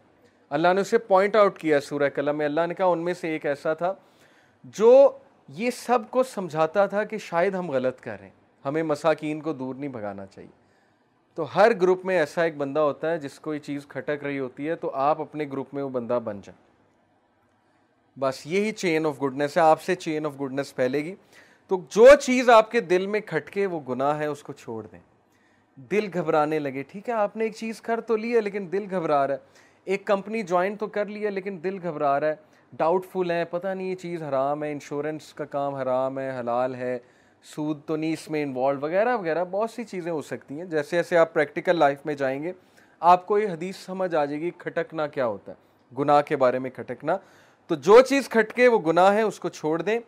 [0.49, 3.13] اللہ نے اسے پوائنٹ آؤٹ کیا ہے سورہ قلم میں، اللہ نے کہا ان میں
[3.13, 3.93] سے ایک ایسا تھا
[4.63, 5.17] جو
[5.47, 8.33] یہ سب کو سمجھاتا تھا کہ شاید ہم غلط کر رہے ہیں،
[8.65, 10.49] ہمیں مساکین کو دور نہیں بھگانا چاہیے۔
[11.35, 14.39] تو ہر گروپ میں ایسا ایک بندہ ہوتا ہے جس کو یہ چیز کھٹک رہی
[14.39, 16.61] ہوتی ہے، تو آپ اپنے گروپ میں وہ بندہ بن جائیں۔
[18.19, 21.15] بس یہی چین آف گڈنس ہے، آپ سے چین آف گڈنس پھیلے گی۔
[21.73, 24.99] تو جو چیز آپ کے دل میں کھٹکے، وہ گناہ ہے، اس کو چھوڑ دیں۔
[25.75, 28.85] دل گھبرانے لگے، ٹھیک ہے، آپ نے ایک چیز کر تو لی ہے، لیکن دل
[28.91, 29.39] گھبرا رہا ہے۔
[29.83, 32.35] ایک کمپنی جوائن تو کر لیا لیکن دل گھبرا رہا ہے۔
[32.73, 36.75] ڈاؤٹ فل ہے پتہ نہیں یہ چیز حرام ہے، انشورنس کا کام حرام ہے، حلال
[36.75, 36.99] ہے،
[37.43, 40.95] سود تو نہیں اس میں انوالو، وغیرہ وغیرہ، بہت سی چیزیں ہو سکتی ہیں۔ جیسے
[40.95, 42.51] جیسے آپ پریکٹیکل لائف میں جائیں گے،
[42.99, 45.57] آپ کو یہ حدیث سمجھ آ جائے گی، کھٹکنا کیا ہوتا ہے۔
[45.97, 47.17] گناہ کے بارے میں کھٹکنا۔
[47.67, 49.99] تو جو چیز کھٹکے، وہ گناہ ہے، اس کو چھوڑ دیں۔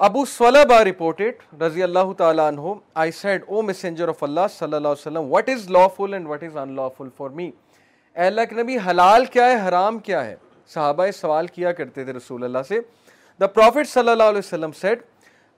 [0.00, 2.72] ابو سولبا رپورٹڈ رضی اللہ تعالیٰ عنہ
[3.02, 6.42] I said O messenger of Allah صلی اللہ علیہ وسلم what is lawful and what
[6.42, 6.56] is
[6.96, 7.50] unlawful for me
[8.16, 10.34] اے اللہ کے نبی، حلال کیا ہے، حرام کیا ہے؟
[10.70, 12.80] صحابہ سوال کیا کرتے تھے رسول اللہ سے۔
[13.40, 15.02] دا پروفٹ صلی اللہ علیہ وسلم سیٹ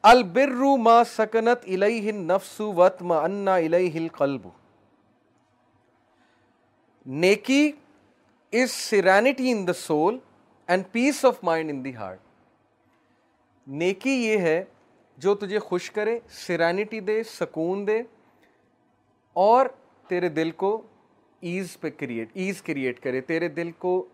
[0.05, 4.47] البر ما سکنت الیہ النفس وطمئن الیہ القلب
[7.07, 7.71] نیکی
[8.53, 10.19] is serenity in the soul
[10.69, 12.19] and peace of mind in the heart
[13.67, 14.63] نیکی یہ ہے
[15.19, 18.01] جو تجھے خوش کرے سیرینٹی دے، سکون دے،
[19.37, 19.67] اور
[20.09, 20.81] تیرے دل کو
[21.43, 24.07] ایز پہ کریٹ ایز کریٹ کرے، تیرے دل کو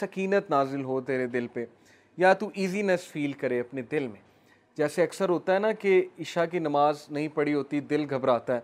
[0.00, 1.64] سکینت نازل ہو تیرے دل پہ،
[2.16, 4.20] یا تو ایزینس فیل کرے اپنے دل میں۔
[4.76, 8.60] جیسے اکثر ہوتا ہے نا کہ عشاء کی نماز نہیں پڑھی ہوتی، دل گھبراتا ہے۔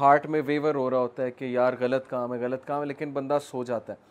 [0.00, 2.86] ہارٹ میں ویور ہو رہا ہوتا ہے کہ یار غلط کام ہے، غلط کام ہے،
[2.86, 4.06] لیکن بندہ سو جاتا ہے۔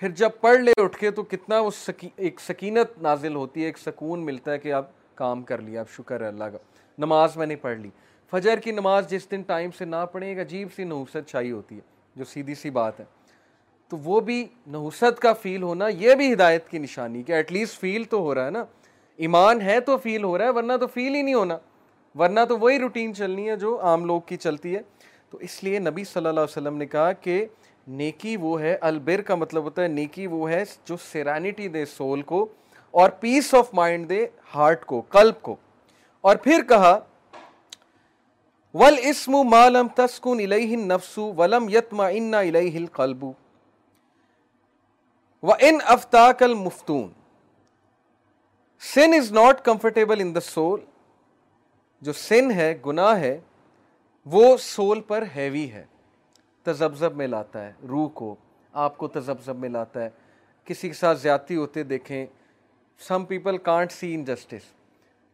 [0.00, 1.70] پھر جب پڑھ لے اٹھ کے تو کتنا وہ
[2.16, 4.84] ایک سکینت نازل ہوتی ہے، ایک سکون ملتا ہے کہ اب
[5.14, 6.58] کام کر لیا اب شکر ہے، اللہ کا۔
[6.98, 7.90] نماز میں نے پڑھ لی۔
[8.30, 11.74] فجر کی نماز جس دن ٹائم سے نہ پڑھیں، ایک عجیب سی نحوست چھائی ہوتی
[11.74, 11.80] ہے،
[12.16, 13.04] جو سیدھی سی بات ہے۔
[13.88, 17.80] تو وہ بھی نحوست کا فیل ہونا یہ بھی ہدایت کی نشانی کہ ایٹ لیسٹ
[17.80, 18.64] فیل تو ہو رہا ہے نا۔
[19.16, 21.58] ایمان ہے تو فیل ہو رہا ہے، ورنہ تو فیل ہی نہیں ہونا۔
[22.18, 24.80] ورنہ تو وہی روٹین چلنی ہے جو عام لوگ کی چلتی ہے۔
[25.30, 27.46] تو اس لیے نبی صلی اللہ علیہ وسلم نے کہا کہ
[27.90, 32.22] نیکی وہ ہے، البر کا مطلب ہوتا ہے نیکی وہ ہے جو سیرانٹی دے سول
[32.22, 32.46] کو
[32.90, 35.56] اور peace of mind the heart کو، قلب کو۔
[36.20, 36.98] اور پھر کہا
[38.74, 43.24] ول اسم مالم تسکن الہ نفسو ولم یتما انا الہ القلب۔
[45.42, 47.08] و ان افتاق المفتون۔
[48.94, 50.80] Sin is not comfortable in the soul
[52.00, 53.40] جو سن ہے، گناہ ہے،
[54.26, 55.84] وہ سول پر ہیوی ہے۔
[56.62, 58.34] تزبزب میں لاتا ہے، روح کو،
[58.72, 60.10] آپ کو تزبزب میں لاتا ہے۔
[60.64, 62.26] کسی کے ساتھ زیادتی ہوتے دیکھیں
[62.98, 64.62] some people can't see injustice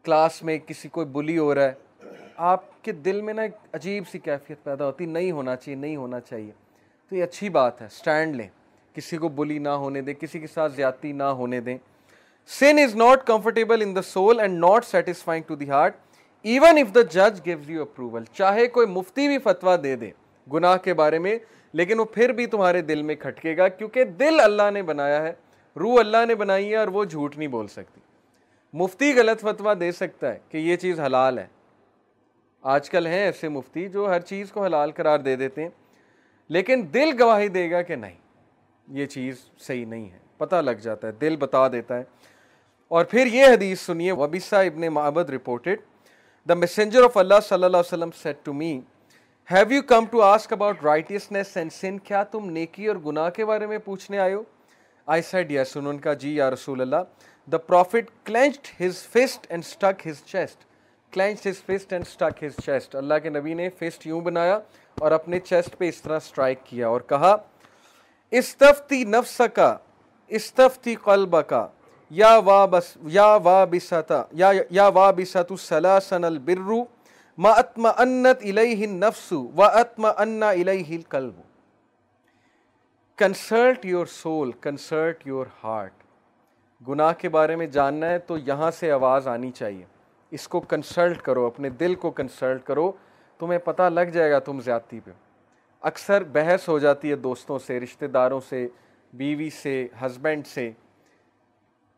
[0.02, 1.72] class میں کسی کوئی بلی ہو رہا ہے،
[2.36, 5.96] آپ کے دل میں نا ایک عجیب سی کیفیت پیدا ہوتی، نہیں ہونا چاہیے، نہیں
[5.96, 6.50] ہونا چاہیے۔
[7.08, 8.48] تو یہ اچھی بات ہے سٹینڈ لیں۔
[8.94, 11.78] کسی کو بلی نہ ہونے دیں، کسی کے ساتھ زیادتی نہ ہونے دیں۔
[12.46, 15.96] Sin is not comfortable in the soul and not satisfying to the heart
[16.42, 20.10] even if the جج گیوز یو اپروول چاہے کوئی مفتی بھی فتوا دے دے۔
[20.52, 21.38] گناہ کے بارے میں،
[21.72, 25.32] لیکن وہ پھر بھی تمہارے دل میں کھٹکے گا، کیونکہ دل اللہ نے بنایا ہے،
[25.76, 28.00] روح اللہ نے بنائی ہے اور وہ جھوٹ نہیں بول سکتی۔
[28.72, 31.46] مفتی غلط فتوا دے سکتا ہے کہ یہ چیز حلال ہے۔
[32.62, 35.70] آج کل ہیں ایسے مفتی جو ہر چیز کو حلال قرار دے دیتے ہیں،
[36.48, 38.14] لیکن دل گواہی دے گا کہ نہیں،
[38.88, 42.04] یہ چیز صحیح نہیں ہے۔ پتہ لگ جاتا ہے، دل بتا دیتا ہے۔
[42.88, 45.76] اور پھر یہ حدیث سنیے Wabisa ibn Mabad reported
[46.48, 48.80] the messenger of Allah صلی اللہ علیہ وسلم said to me
[49.50, 53.44] have you come to ask about righteousness and sin کیا تم نیکی اور گناہ کے
[53.46, 54.42] بارے میں پوچھنے آئے ہو?
[55.06, 57.02] آئی سیڈ یس انہوں کا جی یا رسول Allah.
[57.48, 60.64] The prophet clenched his fist and struck his chest
[61.12, 64.58] clench his fist and struck his chest Allah کے نبی نے فسٹ یوں بنایا
[64.96, 67.34] اور اپنے چیسٹ پہ اس طرح اسٹرائک کیا اور کہا،
[68.32, 69.74] استفتی نفس کا
[70.30, 71.66] استفتی قلب کا
[72.10, 76.84] یا وا بس یا وا بستا یا یا وا بسط السلاسن البرو.
[77.38, 81.40] ما اتم انت الیہ النفس و اتم ان الیہ القلب.
[83.16, 85.92] Consult your soul consult your heart
[86.88, 89.84] گناہ کے بارے میں جاننا ہے تو یہاں سے آواز آنی چاہیے۔
[90.30, 92.92] اس کو کنسلٹ کرو، اپنے دل کو کنسلٹ کرو،
[93.38, 95.10] تمہیں پتہ لگ جائے گا تم زیادتی پہ۔
[95.80, 98.68] اکثر بحث ہو جاتی ہے دوستوں سے، رشتہ داروں سے،
[99.12, 100.70] بیوی سے ہسبینڈ سے۔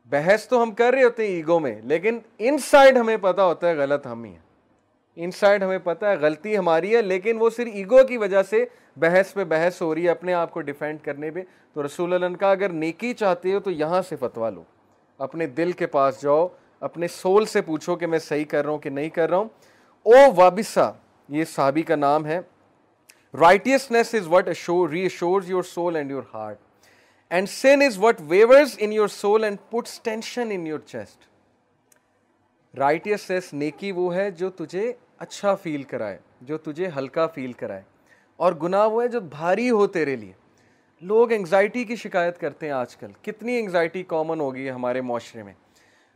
[0.06, 3.68] بحث تو ہم کر رہے ہوتے ہیں ایگو میں، لیکن ان سائڈ ہمیں پتہ ہوتا
[3.68, 4.47] ہے غلط ہم ہی ہیں۔
[5.20, 8.64] ان سائڈ ہمیں پتہ ہے، غلطی ہماری ہے، لیکن وہ صرف ایگو کی وجہ سے
[8.96, 11.42] بحث پہ بحث ہو رہی ہے، اپنے آپ کو ڈیفینڈ کرنے پہ۔
[11.72, 14.62] تو رسول اللہ کا اگر نیکی چاہتے ہو تو یہاں سے فتوا لو۔
[15.18, 16.48] اپنے دل کے پاس جاؤ،
[16.80, 19.48] اپنے سول سے پوچھو کہ میں صحیح کر رہا ہوں کہ نہیں کر رہا ہوں۔
[20.02, 20.90] او وابسا،
[21.28, 22.40] یہ صحابی کا نام ہے۔
[23.40, 24.48] Righteousness is what
[25.06, 26.58] reassures your soul and your heart
[27.30, 31.26] and sin is what wavers in your soul and puts tension in your chest
[32.78, 37.82] righteousness نیکی وہ ہے جو تجھے اچھا فیل کرائے، جو تجھے ہلکا فیل کرائے۔
[38.36, 40.32] اور گناہ وہ ہے جو بھاری ہو تیرے لیے۔
[41.00, 45.00] لوگ انگزائٹی کی شکایت کرتے ہیں آج کل۔ کتنی انگزائٹی کامن ہو گئی ہے ہمارے
[45.00, 45.52] معاشرے میں۔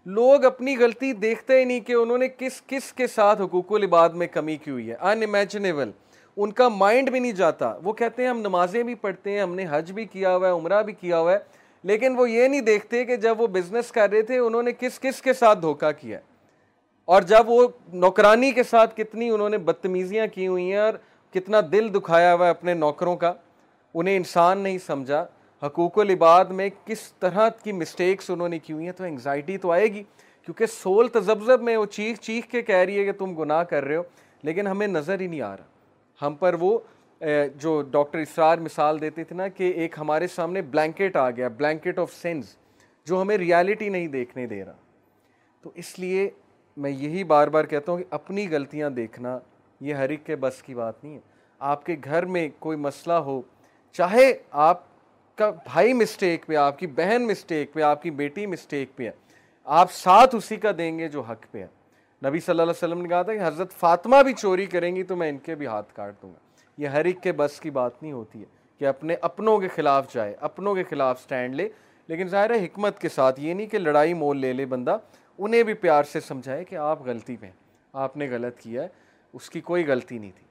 [0.06, 4.10] لوگ اپنی غلطی دیکھتے ہی نہیں کہ انہوں نے کس کس کے ساتھ حقوق العباد
[4.10, 5.90] میں کمی کی ہوئی ہے۔ ان امیجنیبل
[6.36, 9.54] ان کا مائنڈ بھی نہیں جاتا۔ وہ کہتے ہیں ہم نمازیں بھی پڑھتے ہیں، ہم
[9.54, 11.38] نے حج بھی کیا ہوا ہے، عمرہ بھی کیا ہوا ہے۔
[11.82, 15.00] لیکن وہ یہ نہیں دیکھتے کہ جب وہ بزنس کر رہے تھے، انہوں نے کس
[15.00, 16.31] کس کے ساتھ دھوکہ کیا ہے۔
[17.12, 20.94] اور جب وہ نوکرانی کے ساتھ کتنی انہوں نے بدتمیزیاں کی ہوئی ہیں اور
[21.34, 23.32] کتنا دل دکھایا ہوا ہے اپنے نوکروں کا،
[23.94, 25.24] انہیں انسان نہیں سمجھا۔
[25.62, 29.70] حقوق العباد میں کس طرح کی مسٹیکس انہوں نے کی ہوئی ہیں تو انگزائٹی تو
[29.70, 30.02] آئے گی،
[30.48, 33.84] کیونکہ سول تذبذب میں وہ چیخ چیخ کے کہہ رہی ہے کہ تم گناہ کر
[33.84, 34.02] رہے ہو،
[34.42, 36.78] لیکن ہمیں نظر ہی نہیں آ رہا۔ ہم پر وہ
[37.56, 41.98] جو ڈاکٹر اسرار مثال دیتے تھے نا کہ ایک ہمارے سامنے بلینکٹ آ گیا بلینکٹ
[41.98, 42.56] آف سینس
[43.06, 44.76] جو ہمیں ریالٹی نہیں دیکھنے دے رہا۔
[45.64, 46.28] تو اس لیے
[46.76, 49.38] میں یہی بار بار کہتا ہوں کہ اپنی غلطیاں دیکھنا
[49.80, 51.20] یہ ہر ایک کے بس کی بات نہیں ہے۔
[51.58, 53.42] آپ کے گھر میں کوئی مسئلہ ہو،
[53.92, 54.80] چاہے آپ
[55.36, 59.10] کا بھائی مسٹیک پہ، آپ کی بہن مسٹیک پہ، آپ کی بیٹی مسٹیک پہ ہے،
[59.64, 61.66] آپ ساتھ اسی کا دیں گے جو حق پہ ہے۔
[62.28, 65.02] نبی صلی اللہ علیہ وسلم نے کہا تھا کہ حضرت فاطمہ بھی چوری کریں گی
[65.02, 66.38] تو میں ان کے بھی ہاتھ کاٹ دوں گا۔
[66.78, 68.44] یہ ہر ایک کے بس کی بات نہیں ہوتی ہے
[68.78, 71.68] کہ اپنے اپنوں کے خلاف جائے، اپنوں کے خلاف سٹینڈ لے۔
[72.06, 74.96] لیکن ظاہر ہے حکمت کے ساتھ، یہ نہیں کہ لڑائی مول لے لے بندہ۔
[75.44, 77.52] انہیں بھی پیار سے سمجھائے کہ آپ غلطی پہ ہیں،
[77.92, 78.88] آپ نے غلط کیا ہے،
[79.32, 80.46] اس کی کوئی غلطی نہیں تھی۔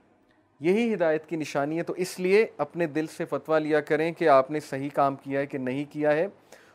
[0.70, 4.30] یہی ہدایت کی نشانی ہے، تو اس لیے اپنے دل سے فتویٰ لیا کریں کہ
[4.30, 6.28] آپ نے صحیح کام کیا ہے کہ نہیں کیا ہے۔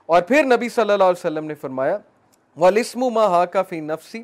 [0.06, 1.98] اور پھر نبی صلی اللہ علیہ وسلم نے فرمایا
[2.56, 4.20] وَلِسْمُ مَا هَاكَ فِي نَفْسِ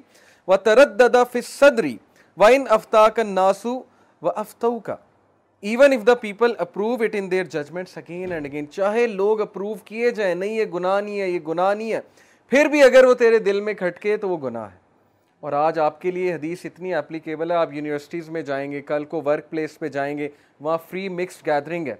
[0.46, 1.94] وَتَرَدَّدَ فِي الصَّدْرِ
[2.36, 3.68] وَإِنْ أَفْتَاكَ النَّاسُ
[4.22, 4.92] وَأَفْتَوْكَ
[5.66, 9.74] even if the people approve it in their judgments again and again چاہے لوگ اپروو
[9.74, 12.00] کیے جائیں، نہیں، یہ گناہ نہیں ہے، یہ گناہ نہیں ہے۔
[12.52, 14.76] پھر بھی اگر وہ تیرے دل میں کھٹکے تو وہ گناہ ہے۔
[15.40, 19.04] اور آج آپ کے لیے حدیث اتنی اپلیکیبل ہے، آپ یونیورسٹیز میں جائیں گے، کل
[19.04, 20.28] کو ورک پلیس پہ جائیں گے،
[20.60, 21.94] وہاں فری مکسڈ گیدرنگ ہے۔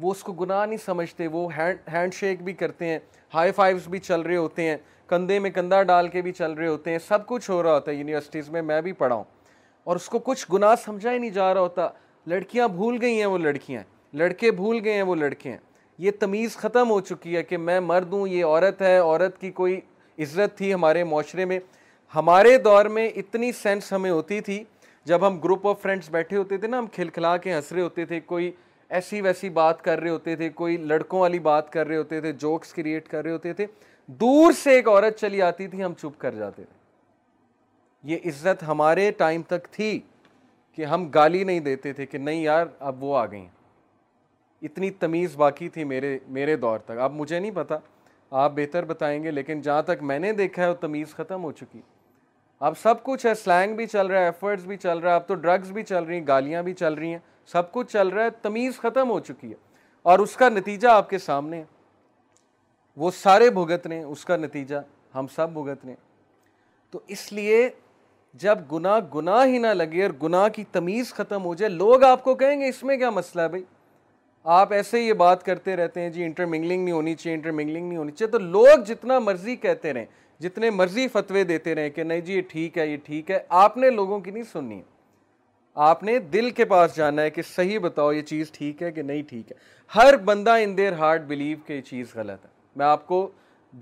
[0.00, 1.48] وہ اس کو گناہ نہیں سمجھتے، وہ
[1.92, 2.98] ہینڈ شیک بھی کرتے ہیں
[3.34, 4.76] ہائی فائیوز بھی چل رہے ہوتے ہیں،
[5.06, 7.90] کندھے میں کندھا ڈال کے بھی چل رہے ہوتے ہیں، سب کچھ ہو رہا ہوتا
[7.90, 9.24] ہے یونیورسٹیز میں میں بھی پڑھا ہوں۔
[9.84, 11.88] اور اس کو کچھ گناہ سمجھا ہی نہیں جا رہا ہوتا۔
[12.26, 13.82] لڑکیاں بھول گئی ہیں وہ لڑکیاں،
[14.12, 15.58] لڑکے بھول گئے ہیں وہ لڑکے ہیں
[15.98, 19.50] یہ تمیز ختم ہو چکی ہے کہ میں مرد ہوں، یہ عورت ہے، عورت کی
[19.50, 19.80] کوئی
[20.18, 21.60] عزت تھی ہمارے معاشرے میں۔
[22.14, 24.64] ہمارے دور میں اتنی سینس ہمیں ہوتی تھی،
[25.04, 28.04] جب ہم گروپ آف فرینڈس بیٹھے ہوتے تھے نا، ہم کھلکھلا کے ہنس رہے ہوتے
[28.04, 28.50] تھے، کوئی
[28.88, 32.32] ایسی ویسی بات کر رہے ہوتے تھے، کوئی لڑکوں والی بات کر رہے ہوتے تھے
[32.32, 33.66] جوکس کریٹ کر رہے ہوتے تھے۔
[34.06, 36.80] دور سے ایک عورت چلی آتی تھی، ہم چپ کر جاتے تھے۔
[38.02, 40.00] یہ عزت ہمارے ٹائم تک تھی
[40.72, 43.46] کہ ہم گالی نہیں دیتے تھے کہ نہیں یار، اب وہ آ گئی
[44.62, 47.78] اتنی تمیز باقی تھی میرے میرے دور تک۔ اب مجھے نہیں پتا
[48.34, 51.52] آپ بہتر بتائیں گے، لیکن جہاں تک میں نے دیکھا ہے، وہ تمیز ختم ہو
[51.52, 51.80] چکی۔
[52.60, 55.26] اب سب کچھ ہے سلینگ بھی چل رہا ہے ایفرٹس بھی چل رہا ہے، اب
[55.26, 58.24] تو ڈرگز بھی چل رہی ہیں، گالیاں بھی چل رہی ہیں۔ سب کچھ چل رہا
[58.24, 59.54] ہے، تمیز ختم ہو چکی ہے۔
[60.02, 61.64] اور اس کا نتیجہ آپ کے سامنے ہے۔
[62.96, 64.76] وہ سارے بھگت رہے ہیں اس کا نتیجہ
[65.14, 65.94] ہم سب بھگت رہے
[66.90, 67.68] تو اس لیے
[68.34, 72.24] جب گناہ گناہ ہی نہ لگے اور گناہ کی تمیز ختم ہو جائے، لوگ آپ
[72.24, 73.64] کو کہیں گے، اس میں کیا مسئلہ ہے بھائی؟
[74.44, 77.50] آپ ایسے ہی یہ بات کرتے رہتے ہیں جی انٹر منگلنگ نہیں ہونی چاہیے انٹر
[77.50, 80.06] منگلنگ نہیں ہونی چاہیے۔ تو لوگ جتنا مرضی کہتے رہیں،
[80.40, 83.76] جتنے مرضی فتوے دیتے رہیں کہ نہیں جی یہ ٹھیک ہے، یہ ٹھیک ہے، آپ
[83.76, 84.82] نے لوگوں کی نہیں سننی۔
[85.74, 89.02] آپ نے دل کے پاس جانا ہے کہ صحیح بتاؤ یہ چیز ٹھیک ہے کہ
[89.02, 89.56] نہیں ٹھیک ہے۔
[89.94, 93.30] ہر بندہ ان دیر ہارٹ بلیو کہ یہ چیز غلط ہے۔ میں آپ کو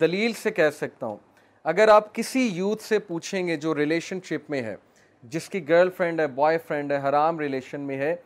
[0.01, 1.17] دلیل سے کہہ سکتا ہوں۔
[1.65, 4.77] اگر آپ کسی یوتھ سے پوچھیں گے جو ریلیشن شپ میں ہے،
[5.23, 8.17] جس کی گرل فرینڈ ہے بوائے فرینڈ ہے، حرام ریلیشن میں ہے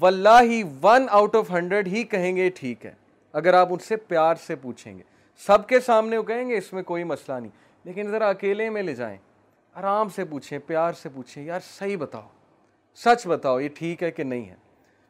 [0.00, 2.92] واللہ ہی ون آؤٹ آف ہنڈریڈ ہی کہیں گے ٹھیک ہے۔
[3.32, 5.02] اگر آپ ان سے پیار سے پوچھیں گے۔
[5.36, 7.50] سب کے سامنے وہ کہیں گے، اس میں کوئی مسئلہ نہیں۔
[7.84, 9.18] لیکن ذرا اکیلے میں لے جائیں۔
[9.74, 12.28] آرام سے پوچھیں، پیار سے پوچھیں، یار صحیح بتاؤ۔
[12.96, 14.54] سچ بتاؤ، یہ ٹھیک ہے کہ نہیں ہے۔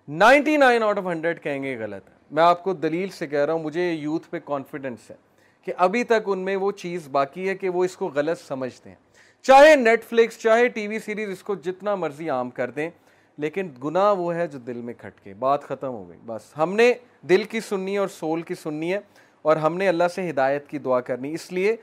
[0.09, 3.45] Ninety nine out of hundred کہیں گے غلط ہے۔ میں آپ کو دلیل سے کہہ
[3.45, 5.17] رہا ہوں، مجھے یوتھ پہ کانفیڈنس ہے
[5.63, 8.91] کہ ابھی تک ان میں وہ چیز باقی ہے کہ وہ اس کو غلط سمجھتے
[8.91, 8.97] ہیں۔
[9.43, 12.91] چاہے نیٹ فلکس چاہے ٹی وی سیریز اس کو جتنا مرضی عام کر دیں
[13.39, 16.75] لیکن گناہ وہ ہے جو دل میں کھٹ کے بات ختم ہو گئی۔ بس، ہم
[16.75, 18.99] نے دل کی سننی ہے اور سول کی سننی ہے
[19.43, 21.77] اور ہم نے اللہ سے ہدایت کی دعا کرنی۔ اس لیے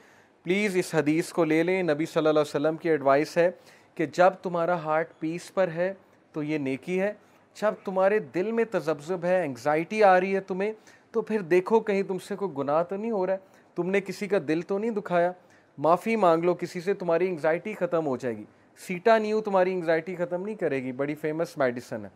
[0.43, 3.51] پلیز اس حدیث کو لے لیں۔ نبی صلی اللہ علیہ وسلم کی ایڈوائس ہے
[3.95, 5.93] کہ جب تمہارا ہارٹ پیس پر ہے
[6.31, 7.13] تو یہ نیکی ہے۔
[7.61, 10.73] جب تمہارے دل میں تذبذب ہے انگزائٹی آ رہی ہے تمہیں،
[11.11, 13.37] تو پھر دیکھو کہیں تم سے کوئی گناہ تو نہیں ہو رہا ہے۔
[13.75, 15.31] تم نے کسی کا دل تو نہیں دکھایا۔
[15.77, 18.43] معافی مانگ لو کسی سے، تمہاری انگزائٹی ختم ہو جائے گی۔
[18.77, 22.09] سیٹا نیو تمہاری انگزائٹی ختم نہیں کرے گی، بڑی فیمس میڈیسن ہے۔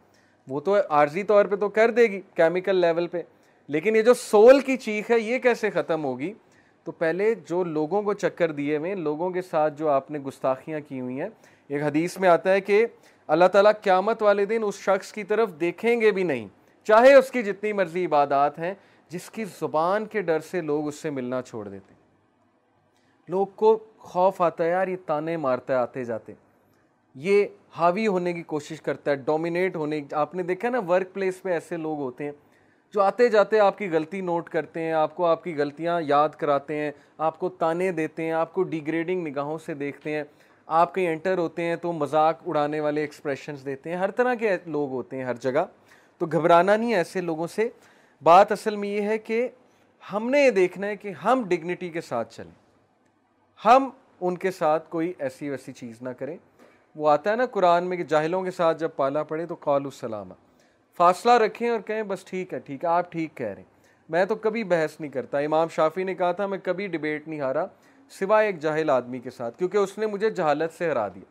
[0.48, 3.22] وہ تو عارضی طور پہ تو کر دے گی کیمیکل لیول پہ۔
[3.68, 6.34] لیکن یہ جو سول کی چیخ ہے، یہ کیسے ختم ہوگی؟
[6.84, 10.80] تو پہلے جو لوگوں کو چکر دیے ہوئے، لوگوں کے ساتھ جو آپ نے گستاخیاں
[10.88, 11.30] کی ہوئی ہیں،
[11.68, 12.86] ایک حدیث میں آتا ہے کہ
[13.28, 16.48] اللہ تعالیٰ قیامت والے دن اس شخص کی طرف دیکھیں گے بھی نہیں۔
[16.84, 18.74] چاہے اس کی جتنی مرضی عبادات ہیں،
[19.10, 21.94] جس کی زبان کے ڈر سے لوگ اس سے ملنا چھوڑ دیتے۔
[23.28, 26.34] لوگ کو خوف آتا ہے، یار یہ تانے مارتا ہے، آتے جاتے۔
[27.16, 27.46] یہ
[27.78, 31.50] حاوی ہونے کی کوشش کرتا ہے ڈومینیٹ ہونے آپ نے دیکھا نا ورک پلیس پہ
[31.50, 32.32] ایسے لوگ ہوتے ہیں
[32.94, 36.30] جو آتے جاتے آپ کی غلطی نوٹ کرتے ہیں، آپ کو آپ کی غلطیاں یاد
[36.30, 40.24] کراتے ہیں، آپ کو تانے دیتے ہیں، آپ کو ڈیگریڈنگ نگاہوں سے دیکھتے ہیں۔
[40.66, 44.58] آپ کہیں انٹر ہوتے ہیں تو مذاق اڑانے والے ایکسپریشنز دیتے ہیں۔ ہر طرح کے
[44.66, 45.66] لوگ ہوتے ہیں ہر جگہ۔
[46.18, 47.70] تو گھبرانا نہیں ایسے لوگوں سے۔
[48.24, 49.48] بات اصل میں یہ ہے کہ
[50.14, 52.86] ہم نے یہ دیکھنا ہے کہ ہم ڈگنیٹی کے ساتھ چلیں۔
[53.66, 53.90] ہم
[54.22, 56.38] ان کے ساتھ کوئی ایسی ویسی چیز نہ کریں۔
[56.96, 59.86] وہ آتا ہے نا قرآن میں کہ جاہلوں کے ساتھ جب پالا پڑے تو قول
[59.86, 60.32] السلام،
[60.98, 63.70] فاصلہ رکھیں اور کہیں بس ٹھیک ہے ٹھیک ہے، آپ ٹھیک کہہ رہے ہیں۔
[64.10, 67.40] میں تو کبھی بحث نہیں کرتا۔ امام شافی نے کہا تھا، میں کبھی ڈبیٹ نہیں
[67.40, 67.66] ہارا
[68.10, 71.26] سوائے ایک جاہل آدمی کے ساتھ، کیونکہ اس نے مجھے جہالت سے ہرا دیا۔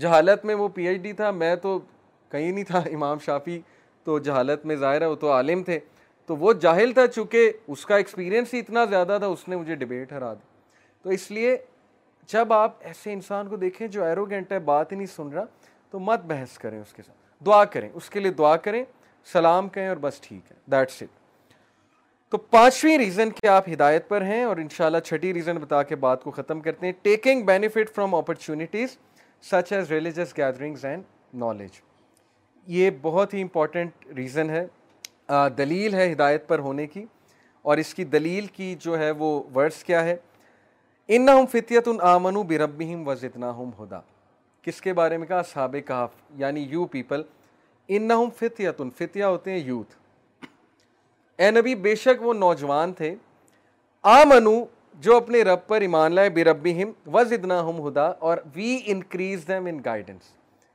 [0.00, 1.78] جہالت میں وہ پی ایچ ڈی تھا، میں تو
[2.28, 3.60] کہیں نہیں تھا۔ امام شافی
[4.04, 5.78] تو جہالت میں ظاہر ہے، وہ تو عالم تھے۔
[6.26, 9.74] تو وہ جاہل تھا، چونکہ اس کا ایکسپیرینس ہی اتنا زیادہ تھا، اس نے مجھے
[9.74, 10.46] ڈبیٹ ہرا دی
[11.02, 11.56] تو اس لیے
[12.26, 15.44] جب آپ ایسے انسان کو دیکھیں جو ایروگینٹ ہے، بات ہی نہیں سن رہا،
[15.90, 18.84] تو مت بحث کریں اس کے ساتھ۔ دعا کریں، اس کے لیے دعا کریں،
[19.32, 21.08] سلام کہیں اور بس ٹھیک ہے دیٹس اٹ
[22.30, 26.22] تو پانچویں ریزن کہ آپ ہدایت پر ہیں اور انشاءاللہ چھٹی ریزن بتا کے بات
[26.22, 28.98] کو ختم کرتے ہیں۔ Taking benefit from opportunities
[29.42, 31.02] such as religious gatherings and
[31.34, 31.70] knowledge
[32.66, 34.66] یہ بہت ہی امپورٹنٹ ریزن ہے۔
[35.58, 37.04] دلیل ہے ہدایت پر ہونے کی۔
[37.62, 40.16] اور اس کی دلیل کی جو ہے وہ ورڈس کیا ہے؟
[41.08, 44.00] ان فطیت آمن بربہم و ہم ہدا۔
[44.62, 47.22] کس کے بارے میں کہا؟ صحاب کہاف یعنی یو پیپل۔
[47.88, 49.94] ان فتیت فتیہ ہوتے ہیں یوتھ۔
[51.38, 53.14] اے نبی، بے شک وہ نوجوان تھے۔
[54.02, 59.66] آمنو، جو اپنے رب پر ایمان لائے، بربہم و ہم ہدا۔ اور we increase them
[59.66, 60.22] in guidance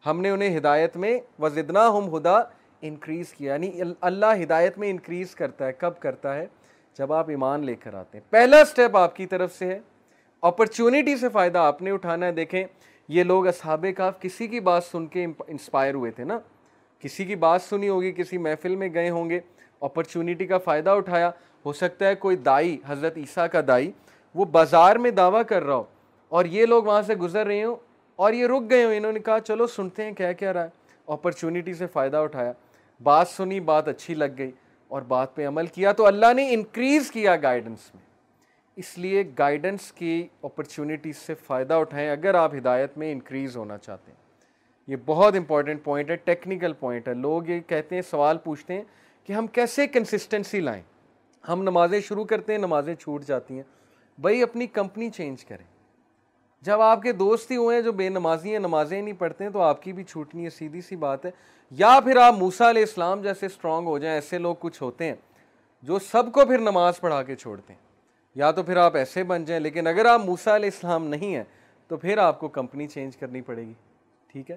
[0.05, 2.37] ہم نے انہیں ہدایت میں و ہم ہدا
[2.81, 6.45] انکریز کیا۔ یعنی اللہ ہدایت میں انکریز کرتا ہے، کب کرتا ہے؟
[6.97, 9.79] جب آپ ایمان لے کر آتے ہیں۔ پہلا سٹیپ آپ کی طرف سے ہے۔
[10.41, 12.63] اپرچونیٹی سے فائدہ آپ نے اٹھانا ہے۔ دیکھیں،
[13.07, 16.39] یہ لوگ اصحاب کاف کسی کی بات سن کے انسپائر ہوئے تھے نا۔
[16.99, 19.39] کسی کی بات سنی ہوگی، کسی محفل میں گئے ہوں گے
[19.81, 21.31] اپرچونٹی کا فائدہ اٹھایا۔
[21.65, 23.91] ہو سکتا ہے کوئی دائی، حضرت عیسیٰ کا دائی،
[24.35, 25.83] وہ بازار میں دعویٰ کر رہا ہو
[26.29, 27.75] اور یہ لوگ وہاں سے گزر رہے ہوں
[28.15, 30.69] اور یہ رک گئے ہوں۔ انہوں نے کہا، چلو سنتے ہیں کیا کیا رہا ہے۔
[31.07, 32.51] اپرچونٹی سے فائدہ اٹھایا۔
[33.03, 34.51] بات سنی، بات اچھی لگ گئی
[34.87, 38.08] اور بات پہ عمل کیا۔ تو اللہ نے انکریز کیا گائیڈنس میں۔
[38.79, 44.11] اس لیے گائیڈنس کی اپرچونٹی سے فائدہ اٹھائیں اگر آپ ہدایت میں انکریز ہونا چاہتے
[44.11, 44.19] ہیں۔
[44.87, 48.83] یہ بہت امپورٹنٹ پوائنٹ ہے ٹیکنیکل پوائنٹ ہے۔ لوگ یہ کہتے ہیں، سوال پوچھتے ہیں
[49.23, 50.83] کہ ہم کیسے کنسسٹنسی لائیں؟
[51.47, 53.63] ہم نمازیں شروع کرتے ہیں، نمازیں چھوٹ جاتی ہیں۔
[54.19, 55.65] بھائی، اپنی کمپنی چینج کریں۔
[56.61, 59.51] جب آپ کے دوست ہی ہوئے ہیں جو بے نمازی ہیں، نمازیں نہیں پڑھتے ہیں،
[59.51, 61.31] تو آپ کی بھی چھوٹنی ہے، سیدھی سی بات ہے۔
[61.71, 65.15] یا پھر آپ موسا علیہ السلام جیسے اسٹرانگ ہو جائیں، ایسے لوگ کچھ ہوتے ہیں
[65.83, 67.88] جو سب کو پھر نماز پڑھا کے چھوڑتے ہیں۔
[68.39, 71.43] یا تو پھر آپ ایسے بن جائیں، لیکن اگر آپ موسا علیہ السلام نہیں ہیں،
[71.87, 73.73] تو پھر آپ کو کمپنی چینج کرنی پڑے گی،
[74.27, 74.55] ٹھیک ہے؟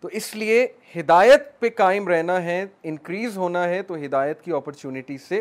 [0.00, 0.66] تو اس لیے
[0.96, 5.40] ہدایت پہ قائم رہنا ہے، انکریز ہونا ہے، تو ہدایت کی اپرچونٹی سے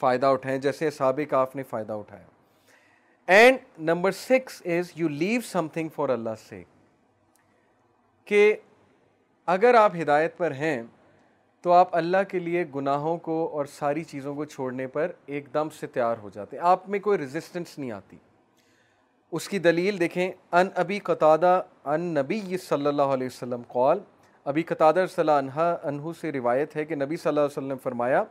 [0.00, 2.26] فائدہ اٹھائیں، جیسے سابق آپ نے فائدہ اٹھایا۔
[3.26, 6.62] And number six is you leave something for Allah سے
[8.24, 8.56] کہ
[9.46, 10.82] اگر آپ ہدایت پر ہیں
[11.64, 15.68] تو آپ اللہ کے لیے گناہوں کو اور ساری چیزوں کو چھوڑنے پر ایک دم
[15.70, 18.16] سے تیار ہو جاتے ہیں۔ آپ میں کوئی ریزسٹنس نہیں آتی۔
[19.32, 23.98] اس کی دلیل دیکھیں، ان ابی قطادہ ان نبی صلی اللہ علیہ وسلم قول
[24.46, 28.24] ابی قطادہ صلی اللہ عنہ سے روایت ہے کہ نبی صلی اللہ علیہ وسلم فرمایا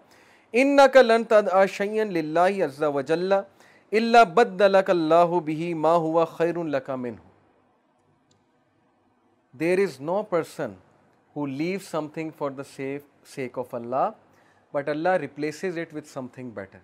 [0.53, 6.95] ان کا لن تد اشین لاہ وجل اللہ بد اللہ بھی ما ہوا خیر الکا
[6.95, 7.15] من
[9.53, 10.71] there is no person
[11.35, 11.79] who leave
[12.13, 14.09] something for the safe sake of Allah
[14.73, 16.79] but Allah replaces it with something better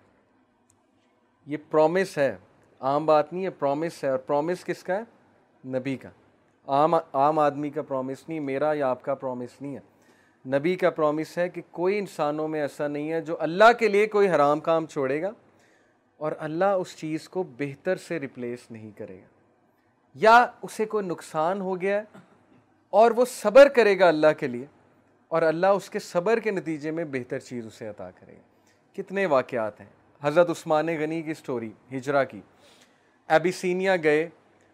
[1.46, 2.36] یہ پرومس ہے،
[2.80, 6.08] عام بات نہیں ہے پرومس ہے، اور پرومس کس کا ہے؟ نبی کا۔
[6.66, 10.90] عام عام آدمی کا پرومس نہیں، میرا یا آپ کا پرومس نہیں ہے۔ نبی کا
[10.90, 14.60] پرومس ہے کہ کوئی انسانوں میں ایسا نہیں ہے جو اللہ کے لیے کوئی حرام
[14.60, 15.30] کام چھوڑے گا،
[16.16, 19.26] اور اللہ اس چیز کو بہتر سے ریپلیس نہیں کرے گا۔
[20.14, 22.04] یا اسے کوئی نقصان ہو گیا ہے
[22.96, 24.66] اور وہ صبر کرے گا اللہ کے لیے
[25.28, 28.40] اور اللہ اس کے صبر کے نتیجے میں بہتر چیز اسے عطا کرے گا۔
[28.96, 29.88] کتنے واقعات ہیں۔
[30.22, 32.40] حضرت عثمان غنی کی سٹوری ہجرا کی۔
[33.28, 34.28] ایبیسینیا گئے۔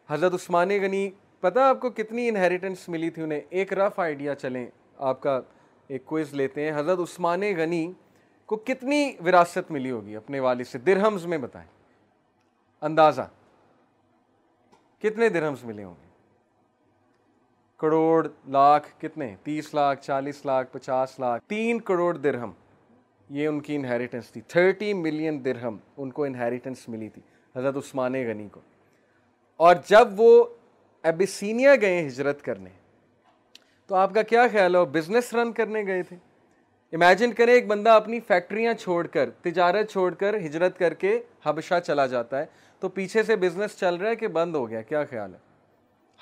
[0.08, 1.10] حضرت عثمان غنی،
[1.40, 4.66] پتہ آپ کو کتنی انہیریٹنس ملی تھی انہیں؟ ایک رف آئیڈیا چلیں۔
[4.98, 5.40] آپ کا
[5.88, 7.92] ایک کوئز لیتے ہیں۔ حضرت عثمان غنی
[8.46, 11.68] کو کتنی وراثت ملی ہوگی؟ اپنے والد سے۔ درہمز میں بتائیں۔
[12.80, 13.22] اندازہ۔
[14.98, 16.11] کتنے درہمز ملے ہوں گے؟
[17.82, 22.50] کروڑ لاکھ کتنے؟ تیس لاکھ، چالیس لاکھ، پچاس لاکھ، تین کروڑ درہم۔
[23.30, 27.22] یہ ان کی انہیریٹنس تھی۔ تھرٹی ملین درہم ان کو انہیریٹنس ملی تھی،
[27.56, 28.60] حضرت عثمان غنی کو۔
[29.56, 30.44] اور جب وہ
[31.02, 32.70] ایبیسینیا گئے ہجرت کرنے،
[33.86, 36.16] تو آپ کا کیا خیال ہو بزنس رن کرنے گئے تھے۔
[36.92, 41.80] امیجن کریں ایک بندہ اپنی فیکٹریاں چھوڑ کر، تجارت چھوڑ کر ہجرت کر کے حبشہ
[41.86, 42.46] چلا جاتا ہے،
[42.80, 45.51] تو پیچھے سے بزنس چل رہا ہے کہ بند ہو گیا؟ کیا خیال ہے؟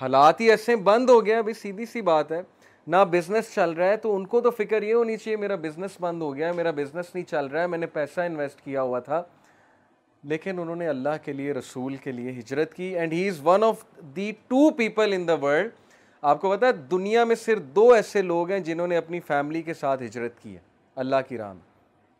[0.01, 2.41] حالات ہی ایسے بند ہو گیا ابھی سیدھی سی بات ہے۔
[2.87, 5.91] نہ بزنس چل رہا ہے، تو ان کو تو فکر یہ ہونی چاہیے، میرا بزنس
[5.99, 8.81] بند ہو گیا ہے، میرا بزنس نہیں چل رہا ہے، میں نے پیسہ انویسٹ کیا
[8.81, 9.23] ہوا تھا۔
[10.23, 13.63] لیکن انہوں نے اللہ کے لیے، رسول کے لیے ہجرت کی۔ And he is one
[13.63, 13.85] of
[14.15, 15.71] the two people in the world
[16.21, 19.61] آپ کو پتا ہے، دنیا میں صرف دو ایسے لوگ ہیں جنہوں نے اپنی فیملی
[19.61, 20.59] کے ساتھ ہجرت کی ہے۔
[20.95, 21.59] اللہ کی رام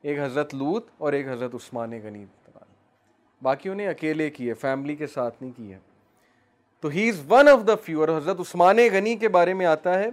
[0.01, 2.25] ایک حضرت لوت اور ایک حضرت عثمان غنی۔
[3.41, 5.79] باقی انہیں اکیلے کی ہے فیملی کے ساتھ نہیں کی ہے۔
[6.81, 9.99] تو he is one of the few اور حضرت عثمان غنی کے بارے میں آتا
[9.99, 10.09] ہے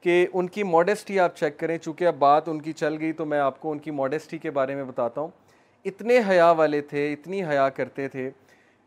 [0.00, 3.26] کہ ان کی ماڈسٹی آپ چیک کریں، چونکہ اب بات ان کی چل گئی تو
[3.26, 5.28] میں آپ کو ان کی ماڈسٹی کے بارے میں بتاتا ہوں۔
[5.84, 8.30] اتنے حیا والے تھے، اتنی حیا کرتے تھے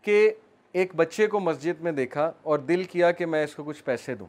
[0.01, 0.31] کہ
[0.71, 4.15] ایک بچے کو مسجد میں دیکھا اور دل کیا کہ میں اس کو کچھ پیسے
[4.15, 4.27] دوں۔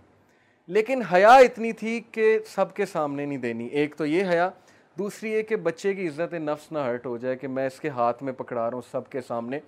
[0.67, 4.51] لیکن حیا اتنی تھی کہ سب کے سامنے نہیں دینی۔ ایک تو یہ حیا،
[4.99, 7.89] دوسری یہ کہ بچے کی عزت نفس نہ ہرٹ ہو جائے کہ میں اس کے
[7.89, 9.59] ہاتھ میں پکڑا رہا ہوں سب کے سامنے۔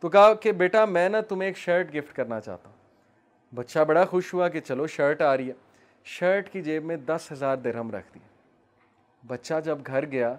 [0.00, 2.76] تو کہا کہ بیٹا میں نا تمہیں ایک شرٹ گفٹ کرنا چاہتا ہوں۔
[3.54, 5.52] بچہ بڑا خوش ہوا کہ چلو شرٹ آ رہی ہے۔
[6.04, 8.20] شرٹ کی جیب میں دس ہزار درہم رکھ دی
[9.26, 10.36] بچہ جب گھر گیا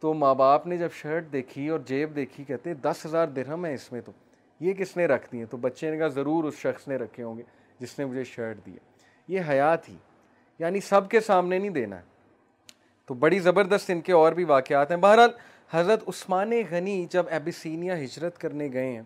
[0.00, 3.74] تو ماں باپ نے جب شرٹ دیکھی اور جیب دیکھی، کہتے دس ہزار درہم ہے
[3.74, 4.12] اس میں تو۔
[4.60, 7.22] یہ کس نے رکھ دی ہیں تو بچے نے کہا ضرور اس شخص نے رکھے
[7.22, 7.42] ہوں گے
[7.78, 8.76] جس نے مجھے شرٹ دیا
[9.28, 9.96] یہ حیات ہی
[10.58, 12.02] یعنی سب کے سامنے نہیں دینا۔ ہے
[13.06, 15.30] تو بڑی زبردست ان کے اور بھی واقعات ہیں۔ بہرحال
[15.74, 19.02] حضرت عثمان غنی جب ایبیسینیا ہجرت کرنے گئے ہیں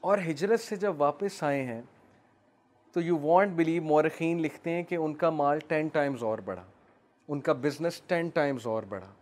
[0.00, 1.82] اور ہجرت سے جب واپس آئے ہیں،
[2.92, 6.64] تو یو وانٹ بلیو مورخین لکھتے ہیں کہ ان کا مال ٹین ٹائمز اور بڑھا،
[7.28, 9.12] ان کا بزنس ٹین ٹائمز اور بڑھا۔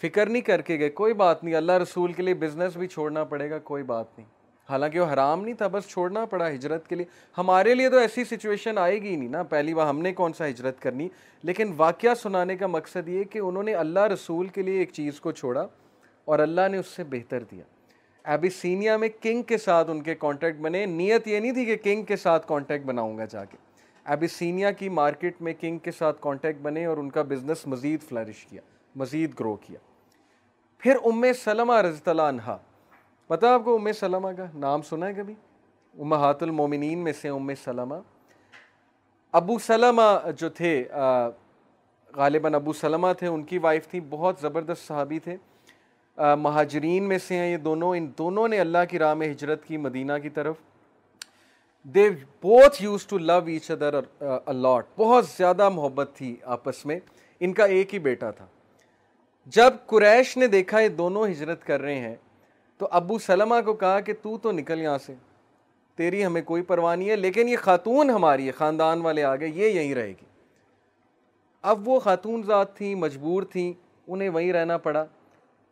[0.00, 3.24] فکر نہیں کر کے گئے، کوئی بات نہیں، اللہ رسول کے لیے بزنس بھی چھوڑنا
[3.24, 4.28] پڑے گا، کوئی بات نہیں۔
[4.70, 7.06] حالانکہ وہ حرام نہیں تھا، بس چھوڑنا پڑا ہجرت کے لیے۔
[7.38, 10.48] ہمارے لیے تو ایسی سچویشن آئے گی نہیں نا۔ پہلی بار ہم نے کون سا
[10.48, 11.08] ہجرت کرنی۔
[11.42, 15.20] لیکن واقعہ سنانے کا مقصد یہ کہ انہوں نے اللہ رسول کے لیے ایک چیز
[15.20, 15.66] کو چھوڑا
[16.24, 17.64] اور اللہ نے اس سے بہتر دیا۔
[18.24, 22.02] ایبیسینیا میں کنگ کے ساتھ ان کے کانٹیکٹ بنے۔ نیت یہ نہیں تھی کہ کنگ
[22.02, 23.56] کے ساتھ کانٹیکٹ بناؤں گا جا کے۔
[24.04, 28.46] ایبیسینیا کی مارکیٹ میں کنگ کے ساتھ کانٹیکٹ بنے اور ان کا بزنس مزید فلرش
[28.46, 28.60] کیا،
[28.96, 29.78] مزید گرو کیا۔
[30.78, 32.56] پھر ام سلمہ رضی اللہ عنہ
[33.26, 35.34] پتہ آپ کو ام سلمہ کا نام سنا ہے کبھی؟
[35.98, 37.94] امہات المومنین میں سے ام سلمہ۔
[39.32, 40.84] ابو سلمہ جو تھے
[42.16, 45.36] غالباً ابو سلمہ تھے، ان کی وائف تھی بہت زبردست صحابی تھے۔
[46.18, 49.76] مہاجرین میں سے ہیں یہ دونوں۔ ان دونوں نے اللہ کی راہ میں ہجرت کی
[49.76, 50.54] مدینہ کی طرف۔
[51.82, 52.10] They
[52.42, 57.00] both used to love each other a lot بہت زیادہ محبت تھی آپس میں۔
[57.40, 58.46] ان کا ایک ہی بیٹا تھا۔
[59.46, 62.14] جب قریش نے دیکھا یہ دونوں ہجرت کر رہے ہیں
[62.78, 65.14] تو ابو سلمہ کو کہا کہ تو تو نکل یہاں سے۔
[65.96, 69.68] تیری ہمیں کوئی پرواہ نہیں ہے، لیکن یہ خاتون ہماری ہے، خاندان والے آگے، یہ
[69.68, 70.24] یہیں رہے گی۔
[71.62, 73.72] اب وہ خاتون ذات تھیں، مجبور تھیں،
[74.06, 75.04] انہیں وہیں رہنا پڑا۔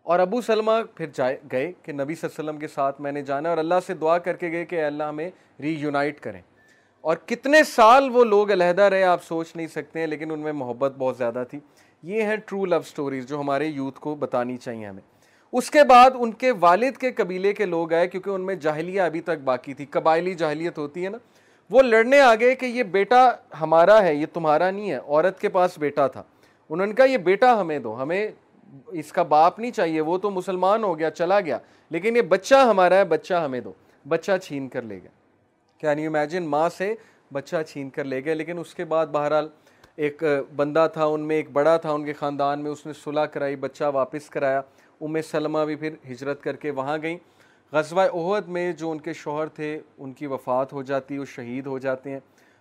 [0.02, 3.12] اور ابو سلمہ پھر جائے، گئے کہ نبی صلی اللہ علیہ وسلم کے ساتھ میں
[3.12, 5.30] نے جانا اور اللہ سے دعا کر کے گئے کہ اللہ ہمیں
[5.60, 6.42] ری یونائٹ کریں۔
[7.00, 10.52] اور کتنے سال وہ لوگ علیحدہ رہے، آپ سوچ نہیں سکتے ہیں، لیکن ان میں
[10.52, 11.60] محبت بہت زیادہ تھی۔
[12.02, 15.11] یہ ہیں ٹرو لو سٹوریز جو ہمارے یوتھ کو بتانی چاہیے ہمیں۔
[15.52, 19.00] اس کے بعد ان کے والد کے قبیلے کے لوگ آئے، کیونکہ ان میں جاہلیہ
[19.00, 21.18] ابھی تک باقی تھی، قبائلی جاہلیت ہوتی ہے نا۔
[21.70, 23.30] وہ لڑنے آگے کہ یہ بیٹا
[23.60, 26.22] ہمارا ہے، یہ تمہارا نہیں ہے، عورت کے پاس بیٹا تھا۔
[26.70, 28.30] انہوں نے کہا، یہ بیٹا ہمیں دو، ہمیں
[28.86, 31.58] اس کا باپ نہیں چاہیے، وہ تو مسلمان ہو گیا، چلا گیا،
[31.90, 33.72] لیکن یہ بچہ ہمارا ہے، بچہ ہمیں دو۔
[34.08, 35.10] بچہ چھین کر لے گیا
[35.78, 36.94] کیا نہیں امیجن ماں سے
[37.32, 39.48] بچہ چھین کر لے گیا لیکن اس کے بعد بہرحال
[39.96, 40.22] ایک
[40.56, 43.56] بندہ تھا، ان میں ایک بڑا تھا، ان کے خاندان میں اس نے صلح کرائی،
[43.56, 44.60] بچہ واپس کرایا۔
[45.02, 47.18] ام سلمہ بھی پھر ہجرت کر کے وہاں گئیں۔
[47.72, 51.66] غزوہ عہد میں جو ان کے شوہر تھے، ان کی وفات ہو جاتی، وہ شہید
[51.66, 52.20] ہو جاتے ہیں۔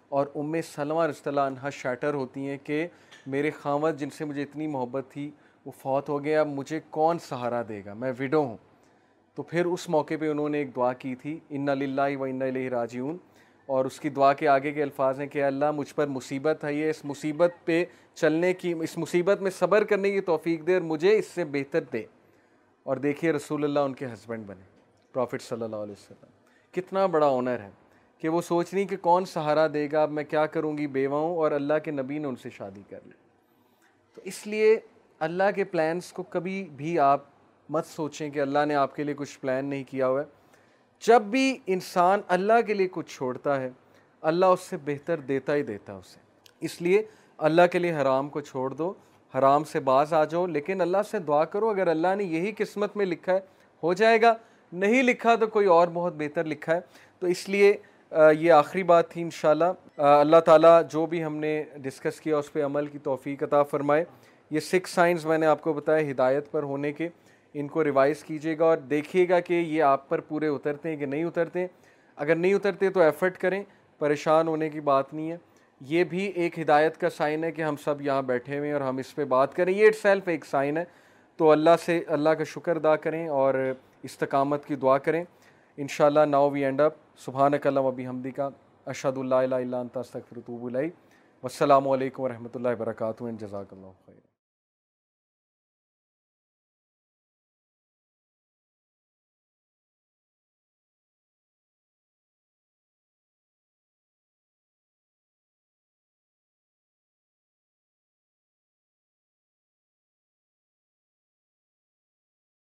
[0.10, 2.88] اور ام سلمہ رضی اللہ عنہ شیٹر ہوتی ہیں کہ
[3.28, 5.32] میرے خامد جن سے مجھے اتنی محبت تھی،
[5.66, 8.58] وہ فوت ہو گیا اب مجھے کون سہارا دے گا؟ میں وڈو ہوں۔
[9.36, 12.42] تو پھر اس موقع پہ انہوں نے ایک دعا کی تھی ان للہ و ان
[12.42, 13.18] علیہ راجعون
[13.66, 16.74] اور اس کی دعا کے آگے کے الفاظ ہیں کہ اللہ، مجھ پر مصیبت ہے،
[16.74, 20.82] یہ اس مصیبت پہ چلنے کی، اس مصیبت میں صبر کرنے کی توفیق دے اور
[20.82, 22.04] مجھے اس سے بہتر دے۔
[22.84, 24.64] اور دیکھیے رسول اللہ ان کے ہسبینڈ بنے
[25.12, 26.26] پروفٹ صلی اللہ علیہ وسلم۔
[26.72, 27.70] کتنا بڑا آنر ہے
[28.18, 31.36] کہ وہ سوچ رہی کہ کون سہارا دے گا، اب میں کیا کروں گی بیواؤں
[31.36, 33.12] اور اللہ کے نبی نے ان سے شادی کر لی۔
[34.16, 34.80] تو اس لیے
[35.20, 37.24] اللہ کے پلانس کو کبھی بھی آپ
[37.70, 40.26] مت سوچیں کہ اللہ نے آپ کے لیے کچھ پلان نہیں کیا ہوا ہے۔
[41.08, 43.70] جب بھی انسان اللہ کے لیے کچھ چھوڑتا ہے،
[44.22, 46.20] اللہ اس سے بہتر دیتا ہی دیتا اسے۔
[46.60, 47.04] اس لیے
[47.38, 48.94] اللہ کے لیے حرام کو چھوڑ دو۔
[49.38, 52.98] حرام سے باز آ جاؤ، لیکن اللہ سے دعا کرو، اگر اللہ نے یہی قسمت
[52.98, 53.40] میں لکھا ہے،
[53.84, 54.34] ہو جائے گا۔
[54.74, 56.80] نہیں لکھا تو کوئی اور بہت بہتر لکھا ہے۔
[57.20, 57.78] تو اس لیے
[58.38, 62.64] یہ آخری بات تھی انشاءاللہ۔ اللہ تعالیٰ جو بھی ہم نے ڈسکس کیا، اس پہ
[62.64, 64.06] عمل کی توفیق عطا فرمائے۔
[64.50, 67.10] یہ سکس سائنس میں نے آپ کو بتایا ہدایت پر ہونے کے۔
[67.54, 70.98] ان کو ریوائز کیجیے گا اور دیکھیے گا کہ یہ آپ پر پورے اترتے ہیں
[70.98, 71.68] کہ نہیں اترتے۔
[72.16, 73.64] اگر نہیں اترتے تو ایفرٹ کریں۔
[74.00, 75.38] پریشان ہونے کی بات نہیں ہے۔
[75.82, 78.82] یہ بھی ایک ہدایت کا سائن ہے کہ ہم سب یہاں بیٹھے ہوئے ہیں اور
[78.82, 80.84] ہم اس پہ بات کریں۔ یہ اٹ سیلف ایک سائن ہے۔
[81.38, 83.54] تو اللہ سے، اللہ کا شکر ادا کریں اور
[84.04, 85.24] استقامت کی دعا کریں۔
[85.78, 88.50] انشاءاللہ ناؤ وی اینڈ اپ سبحان کلّم ابی حمدی کا
[88.86, 93.92] اشد اللہ اللہ اللہ انتظ تک فرطوب والسلام علیکم و رحمۃ اللہ وبرکاتہ۔ جزاک اللہ
[94.06, 94.31] خیر۔